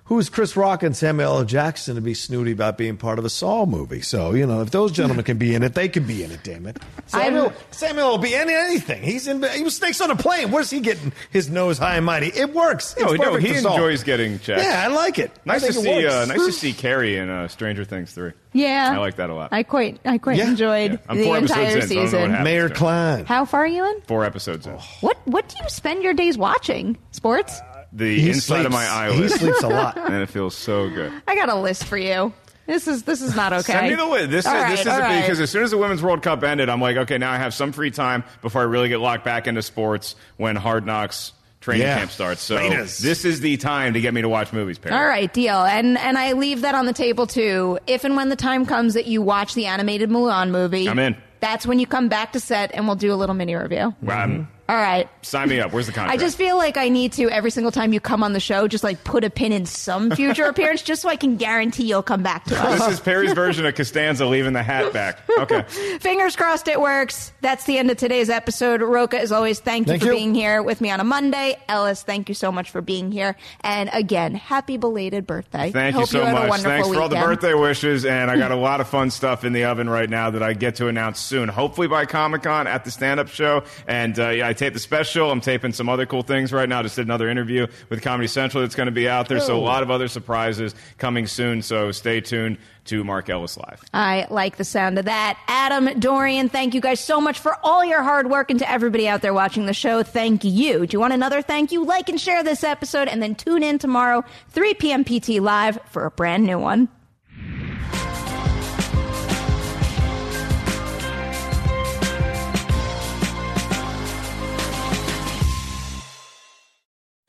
who's 0.07 0.29
Chris 0.29 0.57
Rock 0.57 0.83
and 0.83 0.95
Samuel 0.95 1.37
L. 1.37 1.43
Jackson 1.45 1.95
to 1.95 2.01
be 2.01 2.13
snooty 2.13 2.51
about 2.51 2.77
being 2.77 2.97
part 2.97 3.19
of 3.19 3.25
a 3.25 3.29
Saw 3.29 3.65
movie? 3.65 4.01
So, 4.01 4.33
you 4.33 4.45
know, 4.45 4.61
if 4.61 4.71
those 4.71 4.91
gentlemen 4.91 5.23
can 5.23 5.37
be 5.37 5.53
in 5.55 5.63
it, 5.63 5.73
they 5.73 5.87
can 5.89 6.05
be 6.05 6.23
in 6.23 6.31
it, 6.31 6.39
damn 6.43 6.65
it. 6.65 6.77
Samuel, 7.07 7.53
Samuel 7.71 8.09
will 8.11 8.17
be 8.17 8.33
in 8.33 8.49
anything. 8.49 9.03
He's 9.03 9.27
in, 9.27 9.41
he 9.43 9.63
was 9.63 9.75
snakes 9.77 10.01
on 10.01 10.11
a 10.11 10.15
plane. 10.15 10.51
Where's 10.51 10.69
he 10.69 10.79
getting 10.79 11.13
his 11.31 11.49
nose 11.49 11.77
high 11.77 11.95
and 11.97 12.05
mighty? 12.05 12.27
It 12.27 12.53
works. 12.53 12.93
It's 12.97 13.01
No, 13.01 13.13
no, 13.13 13.35
he 13.35 13.55
enjoys 13.55 14.03
getting 14.03 14.39
checked. 14.39 14.63
Yeah, 14.63 14.83
I 14.83 14.87
like 14.87 15.19
it. 15.19 15.31
Nice 15.45 15.61
to 15.61 15.67
it 15.69 15.73
see. 15.73 15.87
works. 16.03 16.13
Uh, 16.13 16.25
nice 16.25 16.45
to 16.45 16.51
see 16.51 16.73
Cary 16.73 17.17
in 17.17 17.29
uh, 17.29 17.47
Stranger 17.47 17.85
Things 17.85 18.11
three. 18.11 18.31
Yeah. 18.53 18.91
I 18.93 18.97
like 18.97 19.17
that 19.17 19.29
a 19.29 19.35
lot. 19.35 19.49
I 19.51 19.61
quite, 19.63 19.99
I 20.05 20.17
quite 20.17 20.37
Yeah. 20.37 20.49
enjoyed 20.49 20.91
Yeah. 21.07 21.13
The 21.15 21.33
entire 21.33 21.41
in, 21.41 21.47
so 21.47 21.53
I 21.55 21.57
don't 21.57 21.69
know 21.69 21.77
what 21.77 21.87
season. 21.87 22.19
happened. 22.31 22.43
Mayor. 22.43 22.69
Kline. 22.69 23.25
How 23.25 23.45
far 23.45 23.63
are 23.63 23.67
you 23.67 23.85
in? 23.85 24.01
Four 24.07 24.23
episodes 24.25 24.65
in. 24.65 24.73
What 25.01 25.17
What 25.25 25.47
do 25.49 25.55
you 25.61 25.69
spend 25.69 26.01
your 26.03 26.13
days 26.13 26.37
watching? 26.37 26.97
Sports? 27.11 27.59
The 27.93 28.19
He 28.19 28.29
inside 28.29 28.65
of 28.65 28.73
sleeps. 28.73 28.89
my 28.89 29.11
He 29.11 29.27
sleeps 29.29 29.63
a 29.63 29.67
lot. 29.69 29.97
and 30.11 30.15
it 30.15 30.29
feels 30.29 30.55
so 30.55 30.89
good. 30.89 31.11
I 31.27 31.35
got 31.35 31.49
a 31.49 31.55
list 31.55 31.85
for 31.85 31.97
you. 31.97 32.33
This 32.65 32.85
is 32.87 33.03
this 33.03 33.21
is 33.21 33.33
not 33.35 33.53
okay. 33.53 33.71
Send 33.73 33.87
me 33.87 33.95
the 33.95 34.05
list. 34.05 34.29
This 34.29 34.45
All 34.45 34.53
is 34.55 34.61
right, 34.63 34.69
this 34.71 34.79
is 34.81 34.87
a 34.87 34.99
right. 34.99 35.21
because 35.21 35.39
as 35.39 35.49
soon 35.49 35.63
as 35.63 35.71
the 35.71 35.77
Women's 35.77 36.03
World 36.03 36.21
Cup 36.21 36.43
ended, 36.43 36.67
I'm 36.67 36.81
like, 36.81 36.97
okay, 36.97 37.17
now 37.17 37.31
I 37.31 37.37
have 37.37 37.53
some 37.53 37.71
free 37.71 37.91
time 37.91 38.25
before 38.41 38.59
I 38.61 38.65
really 38.65 38.89
get 38.89 38.99
locked 38.99 39.23
back 39.23 39.47
into 39.47 39.61
sports 39.61 40.15
when 40.35 40.57
Hard 40.57 40.85
Knocks 40.85 41.31
training 41.61 41.83
Yeah. 41.87 41.97
camp 41.99 42.11
starts. 42.11 42.41
So 42.41 42.57
Raiders. 42.57 42.97
this 42.97 43.23
is 43.23 43.39
the 43.39 43.55
time 43.55 43.93
to 43.93 44.01
get 44.01 44.13
me 44.13 44.21
to 44.21 44.27
watch 44.27 44.51
movies. 44.51 44.77
Perri. 44.79 44.93
All 44.93 45.05
right, 45.07 45.31
deal. 45.31 45.63
And 45.63 45.97
and 45.97 46.17
I 46.17 46.33
leave 46.33 46.61
that 46.63 46.75
on 46.75 46.85
the 46.85 46.93
table 46.93 47.25
too. 47.25 47.79
If 47.87 48.03
and 48.03 48.17
when 48.17 48.27
the 48.27 48.35
time 48.35 48.65
comes 48.65 48.95
that 48.95 49.07
you 49.07 49.21
watch 49.21 49.53
the 49.53 49.67
animated 49.67 50.09
Mulan 50.09 50.49
movie, 50.49 50.89
I'm 50.89 50.99
in. 50.99 51.15
That's 51.39 51.65
when 51.65 51.79
you 51.79 51.87
come 51.87 52.09
back 52.09 52.33
to 52.33 52.39
set 52.41 52.71
and 52.73 52.85
we'll 52.85 52.95
do 52.97 53.13
a 53.13 53.15
little 53.15 53.35
mini 53.35 53.55
review. 53.55 53.95
Well, 54.01 54.17
I'm- 54.17 54.47
All 54.69 54.75
right. 54.75 55.09
sign 55.21 55.49
me 55.49 55.59
up. 55.59 55.71
Where's 55.71 55.87
the 55.87 55.93
contract? 55.93 56.19
I 56.19 56.21
just 56.21 56.37
feel 56.37 56.57
like 56.57 56.75
I 56.77 56.89
need 56.89 57.13
to 57.13 57.29
every 57.29 57.51
single 57.51 57.71
time 57.71 57.93
you 57.93 57.99
come 57.99 58.21
on 58.23 58.33
the 58.33 58.39
show, 58.39 58.67
just 58.67 58.83
like 58.83 59.03
put 59.03 59.23
a 59.23 59.29
pin 59.29 59.51
in 59.51 59.65
some 59.65 60.11
future 60.11 60.45
appearance, 60.49 60.81
just 60.81 61.01
so 61.01 61.09
I 61.09 61.15
can 61.15 61.37
guarantee 61.37 61.85
you'll 61.87 62.03
come 62.03 62.21
back 62.23 62.43
to 62.45 62.59
us. 62.59 62.79
this 62.79 62.93
is 62.95 62.99
Perri's 62.99 63.33
version 63.33 63.65
of 63.65 63.75
Costanza 63.75 64.25
leaving 64.25 64.53
the 64.53 64.63
hat 64.63 64.91
back. 64.93 65.19
Okay. 65.39 65.61
Fingers 65.99 66.35
crossed 66.35 66.67
it 66.67 66.81
works. 66.81 67.31
That's 67.41 67.63
the 67.65 67.77
end 67.77 67.89
of 67.91 67.97
today's 67.97 68.29
episode. 68.29 68.81
Rocha, 68.81 69.19
as 69.19 69.31
always, 69.31 69.59
thank 69.59 69.87
you 69.87 69.93
Thank 69.93 70.03
for 70.03 70.09
you. 70.09 70.15
being 70.15 70.35
here 70.35 70.61
with 70.61 70.81
me 70.81 70.89
on 70.91 70.99
a 70.99 71.03
Monday. 71.05 71.57
Ellis, 71.69 72.03
thank 72.03 72.27
you 72.29 72.35
so 72.35 72.51
much 72.51 72.69
for 72.71 72.81
being 72.81 73.11
here. 73.11 73.35
And 73.61 73.89
again, 73.93 74.33
happy 74.35 74.77
belated 74.77 75.25
birthday. 75.25 75.71
Thank 75.71 75.95
Hope 75.95 76.01
you 76.01 76.07
so 76.07 76.25
had 76.25 76.35
a 76.35 76.39
much. 76.39 76.49
wonderful 76.49 76.71
Thanks 76.71 76.87
for 76.89 77.01
all 77.01 77.09
the 77.09 77.15
birthday 77.15 77.53
wishes, 77.53 78.05
and 78.05 78.29
I 78.29 78.37
got 78.37 78.51
a 78.51 78.55
lot 78.55 78.81
of 78.81 78.89
fun 78.89 79.11
stuff 79.11 79.45
in 79.45 79.53
the 79.53 79.63
oven 79.65 79.89
right 79.89 80.09
now 80.09 80.29
that 80.31 80.43
I 80.43 80.53
get 80.53 80.75
to 80.75 80.87
announce 80.87 81.19
soon. 81.19 81.47
Hopefully 81.47 81.87
by 81.87 82.05
Comic 82.05 82.43
Con 82.43 82.67
at 82.67 82.83
the 82.83 82.91
stand 82.91 83.19
up 83.19 83.29
show. 83.29 83.63
And 83.87 84.17
uh, 84.19 84.29
yeah, 84.29 84.47
I 84.47 84.53
taped 84.57 84.73
the 84.73 84.79
special. 84.79 85.31
I'm 85.31 85.41
taping 85.41 85.73
some 85.73 85.89
other 85.89 86.05
cool 86.05 86.23
things 86.23 86.51
right 86.51 86.67
now. 86.67 86.81
Just 86.83 86.95
did 86.95 87.05
another 87.05 87.29
interview 87.29 87.67
with 87.89 88.01
Comedy 88.01 88.27
Central 88.27 88.61
that's 88.61 88.75
going 88.75 88.87
to 88.87 88.91
be 88.91 89.07
out 89.07 89.29
there. 89.29 89.39
So 89.39 89.55
a 89.55 89.59
oh. 89.59 89.63
lot 89.63 89.83
of 89.83 89.91
other 89.91 90.07
surprises 90.07 90.75
coming 90.97 91.27
soon. 91.27 91.61
So 91.61 91.91
stay 91.91 92.21
tuned 92.21 92.57
to 92.85 93.03
Mark 93.03 93.29
Ellis 93.29 93.57
Live. 93.57 93.83
I 93.93 94.27
like 94.29 94.57
the 94.57 94.63
sound 94.63 94.97
of 94.97 95.05
that. 95.05 95.37
Adam, 95.47 95.99
Dorian, 95.99 96.49
thank 96.49 96.73
you 96.73 96.81
guys 96.81 96.99
so 96.99 97.21
much 97.21 97.39
for 97.39 97.57
all 97.63 97.85
your 97.85 98.01
hard 98.01 98.29
work. 98.29 98.49
And 98.49 98.59
to 98.59 98.69
everybody 98.69 99.07
out 99.07 99.21
there 99.21 99.33
watching 99.33 99.65
the 99.65 99.73
show, 99.73 100.03
thank 100.03 100.43
you. 100.43 100.87
Do 100.87 100.95
you 100.95 100.99
want 100.99 101.13
another 101.13 101.41
thank 101.41 101.71
you? 101.71 101.83
Like 101.85 102.09
and 102.09 102.19
share 102.19 102.43
this 102.43 102.63
episode, 102.63 103.07
and 103.07 103.21
then 103.21 103.35
tune 103.35 103.63
in 103.63 103.77
tomorrow, 103.77 104.23
3 104.49 104.73
p.m. 104.75 105.03
PT 105.03 105.29
Live, 105.41 105.79
for 105.89 106.05
a 106.05 106.11
brand 106.11 106.45
new 106.45 106.59
one. 106.59 106.89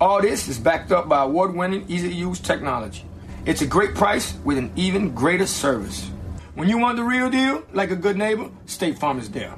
All 0.00 0.22
this 0.22 0.48
is 0.48 0.58
backed 0.58 0.92
up 0.92 1.10
by 1.10 1.24
award 1.24 1.54
winning, 1.54 1.84
easy 1.86 2.08
to 2.08 2.14
use 2.14 2.40
technology. 2.40 3.04
It's 3.44 3.60
a 3.60 3.66
great 3.66 3.94
price 3.94 4.34
with 4.44 4.56
an 4.56 4.72
even 4.74 5.14
greater 5.14 5.46
service. 5.46 6.08
When 6.54 6.70
you 6.70 6.78
want 6.78 6.96
the 6.96 7.04
real 7.04 7.28
deal, 7.28 7.62
like 7.74 7.90
a 7.90 7.96
good 7.96 8.16
neighbor, 8.16 8.48
State 8.64 8.98
Farm 8.98 9.18
is 9.18 9.30
there. 9.30 9.54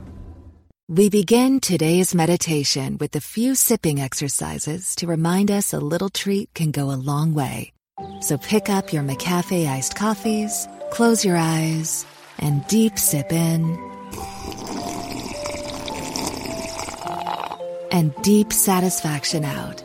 We 0.89 1.11
begin 1.11 1.61
today's 1.61 2.13
meditation 2.13 2.99
with 2.99 3.15
a 3.15 3.21
few 3.21 3.55
sipping 3.55 4.01
exercises 4.01 4.97
to 4.97 5.07
remind 5.07 5.53
us 5.53 5.73
a 5.73 5.79
little 5.79 6.11
treat 6.11 6.53
can 6.55 6.73
go 6.73 6.91
a 6.91 6.99
long 6.99 7.35
way. 7.35 7.73
So 8.21 8.37
pick 8.37 8.69
up 8.69 8.93
your 8.93 9.05
McCafe 9.05 9.69
iced 9.69 9.95
coffees, 9.95 10.67
close 10.91 11.25
your 11.25 11.37
eyes, 11.37 12.05
and 12.41 12.67
deep 12.67 12.99
sip 12.99 13.33
in. 13.33 13.79
And 17.93 18.13
deep 18.23 18.53
satisfaction 18.53 19.45
out. 19.45 19.85